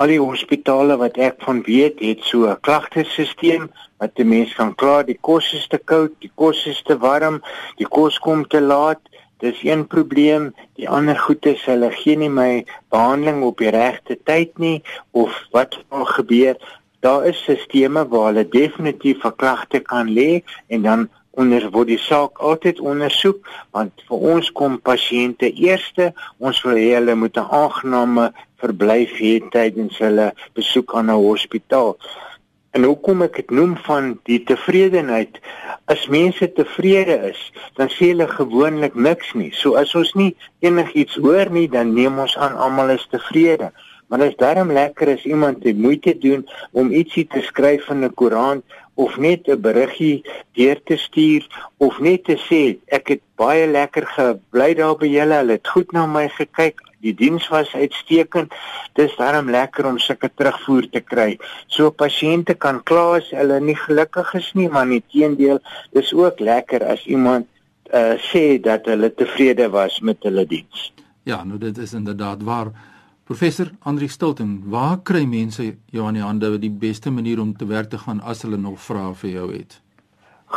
al 0.00 0.10
die 0.10 0.20
hospitale 0.20 0.96
wat 0.96 1.16
ek 1.16 1.36
van 1.46 1.62
weet, 1.62 2.00
het 2.00 2.22
so 2.30 2.48
'n 2.48 2.60
klagtesisteem 2.66 3.68
wat 4.00 4.12
'n 4.18 4.28
mens 4.28 4.54
kan 4.54 4.74
kla, 4.74 5.02
die 5.02 5.18
kos 5.20 5.52
is 5.52 5.66
te 5.66 5.78
koud, 5.78 6.12
die 6.18 6.32
kos 6.34 6.66
is 6.66 6.82
te 6.82 6.96
warm, 6.98 7.42
die 7.76 7.88
kos 7.88 8.18
kom 8.18 8.46
te 8.48 8.60
laat. 8.60 9.00
Dis 9.38 9.62
een 9.62 9.86
probleem. 9.86 10.54
Die 10.74 10.88
ander 10.88 11.18
goed 11.18 11.46
is 11.46 11.64
hulle 11.64 11.90
gee 11.90 12.16
nie 12.16 12.30
my 12.30 12.64
behandeling 12.88 13.42
op 13.42 13.58
die 13.58 13.70
regte 13.70 14.16
tyd 14.24 14.58
nie 14.58 14.82
of 15.10 15.32
wat 15.50 15.76
al 15.88 16.04
gebeur. 16.04 16.56
Daar 17.00 17.26
is 17.26 17.44
sisteme 17.44 18.08
waar 18.08 18.26
hulle 18.30 18.48
definitief 18.48 19.24
'n 19.24 19.36
klagte 19.36 19.80
kan 19.80 20.08
lê 20.08 20.42
en 20.68 20.82
dan 20.82 21.08
onder 21.40 21.70
word 21.74 21.90
die 21.90 22.00
saak 22.00 22.38
altyd 22.38 22.80
ondersoek 22.80 23.46
want 23.76 24.04
vir 24.08 24.26
ons 24.34 24.50
kom 24.60 24.76
pasiënte 24.90 25.50
eerste 25.50 26.12
ons 26.38 26.60
wil 26.66 26.78
hê 26.78 26.90
hulle 26.94 27.14
moet 27.22 27.36
'n 27.38 27.50
aangename 27.60 28.26
verblyf 28.62 29.16
hê 29.20 29.34
tydens 29.56 29.98
hulle 29.98 30.32
besoek 30.54 30.94
aan 30.94 31.10
'n 31.10 31.24
hospitaal. 31.28 31.96
En 32.74 32.82
hoekom 32.82 33.22
ek 33.22 33.36
dit 33.36 33.50
noem 33.50 33.76
van 33.86 34.18
die 34.26 34.40
tevredenheid 34.50 35.38
as 35.92 36.06
mense 36.08 36.46
tevrede 36.52 37.16
is 37.30 37.40
dan 37.78 37.88
sê 37.88 38.10
hulle 38.10 38.26
gewoonlik 38.28 38.94
niks 38.94 39.34
nie. 39.34 39.52
So 39.52 39.74
as 39.82 39.94
ons 39.94 40.14
nie 40.14 40.34
enigiets 40.58 41.14
hoor 41.14 41.50
nie 41.50 41.68
dan 41.68 41.94
neem 41.94 42.18
ons 42.18 42.36
aan 42.36 42.56
almal 42.56 42.90
is 42.96 43.06
tevrede. 43.10 43.70
Maar 44.08 44.18
dit 44.18 44.34
is 44.34 44.36
darm 44.42 44.72
lekker 44.72 45.08
as 45.14 45.24
iemand 45.24 45.62
die 45.62 45.74
moeite 45.74 46.18
doen 46.18 46.42
om 46.72 46.90
ietsie 46.90 47.26
te 47.26 47.40
skryf 47.46 47.88
in 47.90 48.04
'n 48.04 48.14
koerant 48.14 48.64
of 48.94 49.16
net 49.16 49.48
'n 49.48 49.60
beriggie 49.60 50.24
deur 50.52 50.80
te 50.84 50.96
stuur 50.96 51.46
of 51.76 51.98
net 51.98 52.24
te 52.24 52.36
sê 52.36 52.78
ek 52.86 53.08
het 53.08 53.22
baie 53.36 53.66
lekker 53.66 54.06
gebly 54.06 54.74
daar 54.74 54.96
by 54.96 55.06
julle, 55.06 55.34
hulle 55.34 55.52
het 55.58 55.68
goed 55.68 55.92
na 55.92 56.06
my 56.06 56.28
gekyk, 56.28 56.80
die 57.04 57.14
diens 57.14 57.48
was 57.52 57.74
uitstekend. 57.74 58.54
Dis 58.92 59.16
darm 59.16 59.50
lekker 59.50 59.86
om 59.86 59.98
sulke 59.98 60.30
terugvoer 60.34 60.88
te 60.90 61.00
kry. 61.00 61.38
So 61.66 61.90
pasiënte 61.90 62.54
kan 62.54 62.80
kla 62.82 63.16
as 63.18 63.30
hulle 63.30 63.60
nie 63.60 63.76
gelukkig 63.76 64.34
is 64.40 64.52
nie, 64.54 64.68
maar 64.68 64.86
nieteendeel, 64.86 65.60
dis 65.92 66.12
ook 66.12 66.40
lekker 66.40 66.86
as 66.94 67.04
iemand 67.06 67.46
uh, 67.92 68.16
sê 68.30 68.60
dat 68.62 68.86
hulle 68.86 69.12
tevrede 69.14 69.68
was 69.70 70.00
met 70.00 70.22
hulle 70.22 70.46
diens. 70.46 70.92
Ja, 71.24 71.44
nou 71.44 71.58
dit 71.58 71.78
is 71.78 71.92
inderdaad 71.92 72.42
waar. 72.42 72.72
Professor 73.24 73.70
Andri 73.88 74.08
Stilton, 74.08 74.58
waar 74.68 74.98
kry 75.00 75.22
mense 75.24 75.64
jou 75.88 76.02
aan 76.04 76.18
die 76.18 76.22
hande 76.22 76.50
die 76.60 76.68
beste 76.68 77.08
manier 77.10 77.40
om 77.40 77.54
te 77.56 77.64
werk 77.64 77.88
te 77.88 77.96
gaan 77.98 78.20
as 78.20 78.42
hulle 78.44 78.58
nog 78.60 78.76
vrae 78.84 79.14
vir 79.22 79.30
jou 79.30 79.46
het? 79.52 79.78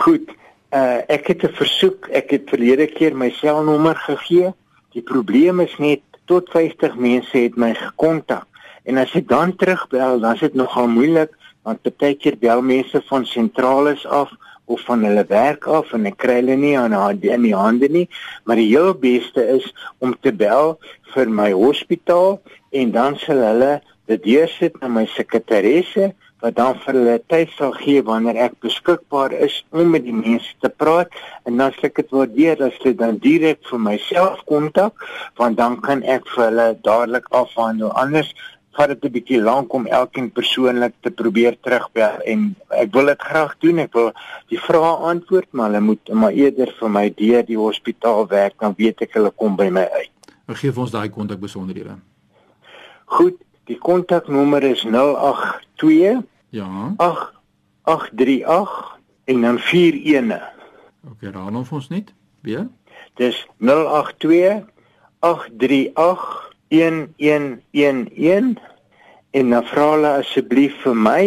Goed. 0.03 0.33
Uh 0.75 0.99
ek 1.07 1.27
het 1.31 1.43
'n 1.47 1.55
versoek, 1.55 2.09
ek 2.11 2.29
het 2.31 2.49
verlede 2.49 2.87
keer 2.87 3.15
my 3.15 3.29
selnommer 3.29 3.95
gegee. 3.95 4.51
Die 4.91 5.01
probleem 5.01 5.59
is 5.59 5.77
net 5.79 6.01
tot 6.25 6.49
50 6.49 6.95
mense 6.95 7.37
het 7.37 7.55
my 7.55 7.73
gekontak. 7.73 8.47
En 8.83 8.97
as 8.97 9.15
ek 9.15 9.27
dan 9.27 9.55
terugbel, 9.55 10.19
dan 10.19 10.33
is 10.33 10.39
dit 10.39 10.53
nogal 10.53 10.87
moeilik 10.87 11.31
want 11.63 11.97
baie 11.97 12.15
keer 12.15 12.37
bel 12.39 12.61
mense 12.61 13.01
van 13.07 13.25
sentrales 13.25 14.05
af 14.05 14.31
of 14.67 14.83
van 14.87 15.03
hulle 15.07 15.23
werk 15.29 15.67
af 15.71 15.93
en 15.95 16.05
ek 16.09 16.19
kry 16.23 16.39
hulle 16.41 16.57
nie 16.59 16.75
aan 16.79 16.95
in 17.23 17.47
die 17.47 17.55
hande 17.55 17.89
nie, 17.89 18.07
maar 18.45 18.59
die 18.59 18.69
heel 18.69 18.93
beste 18.93 19.43
is 19.57 19.67
om 20.03 20.15
te 20.21 20.31
bel 20.31 20.75
vir 21.15 21.31
my 21.41 21.51
hospitaal 21.55 22.39
en 22.71 22.91
dan 22.91 23.17
sal 23.23 23.43
hulle 23.47 23.77
dit 24.07 24.23
deursit 24.23 24.75
na 24.81 24.91
my 24.91 25.05
sekretaresse 25.15 26.11
wat 26.43 26.55
dan 26.57 26.77
vir 26.83 26.93
hulle 26.93 27.15
tyd 27.31 27.53
sal 27.57 27.71
gee 27.79 28.03
wanneer 28.05 28.37
ek 28.47 28.59
beskikbaar 28.61 29.33
is 29.33 29.55
om 29.73 29.89
met 29.95 30.05
die 30.05 30.15
mense 30.15 30.53
te 30.61 30.69
praat. 30.69 31.09
En 31.49 31.57
dan 31.57 31.73
sal 31.73 31.89
ek 31.89 32.03
dit 32.03 32.13
waardeer 32.13 32.61
as 32.67 32.77
hulle 32.83 32.97
dan 32.99 33.17
direk 33.23 33.63
vir 33.69 33.81
myself 33.81 34.43
kontak 34.51 35.07
want 35.41 35.57
dan 35.57 35.79
kan 35.81 36.03
ek 36.05 36.29
vir 36.35 36.45
hulle 36.49 36.67
dadelik 36.85 37.25
afhandel. 37.41 37.89
Anders 37.97 38.29
vat 38.77 38.89
dit 38.93 39.05
'n 39.05 39.11
bietjie 39.11 39.41
lank 39.41 39.73
om 39.73 39.87
elkeen 39.87 40.31
persoonlik 40.31 40.93
te 41.01 41.11
probeer 41.11 41.57
terugbel 41.61 42.21
en 42.25 42.55
ek 42.69 42.93
wil 42.93 43.05
dit 43.05 43.21
graag 43.21 43.57
doen. 43.59 43.79
Ek 43.79 43.93
wil 43.93 44.11
die 44.49 44.59
vrae 44.59 44.95
antwoord, 45.11 45.47
maar 45.51 45.69
hulle 45.69 45.81
moet 45.81 46.13
maar 46.13 46.31
eerder 46.31 46.73
vir 46.79 46.89
my 46.89 47.13
deur 47.15 47.45
die 47.45 47.57
hospitaal 47.57 48.27
werk 48.27 48.59
dan 48.59 48.73
weet 48.77 49.01
ek 49.01 49.13
hulle 49.13 49.31
kom 49.31 49.55
by 49.55 49.69
my 49.69 49.87
uit. 49.89 50.11
Ek 50.47 50.57
gee 50.57 50.71
vir 50.71 50.81
ons 50.81 50.91
daai 50.91 51.09
kontak 51.09 51.39
besonderhede. 51.39 51.97
Goed, 53.05 53.35
die 53.65 53.77
kontaknommer 53.77 54.63
is 54.63 54.83
082 54.83 56.23
Ja. 56.49 56.93
8838 56.95 58.97
en 59.25 59.41
dan 59.41 59.57
41. 59.57 60.53
OK, 61.09 61.21
raai 61.21 61.55
ons 61.55 61.69
ons 61.69 61.89
net. 61.89 62.13
Weer? 62.41 62.67
Dis 63.15 63.47
082 63.57 64.63
838 65.19 66.46
1111 66.69 68.57
en 69.31 69.49
dan 69.49 69.65
vra 69.71 69.85
hulle 69.93 70.11
asseblief 70.21 70.75
vir 70.83 70.95
my 70.95 71.23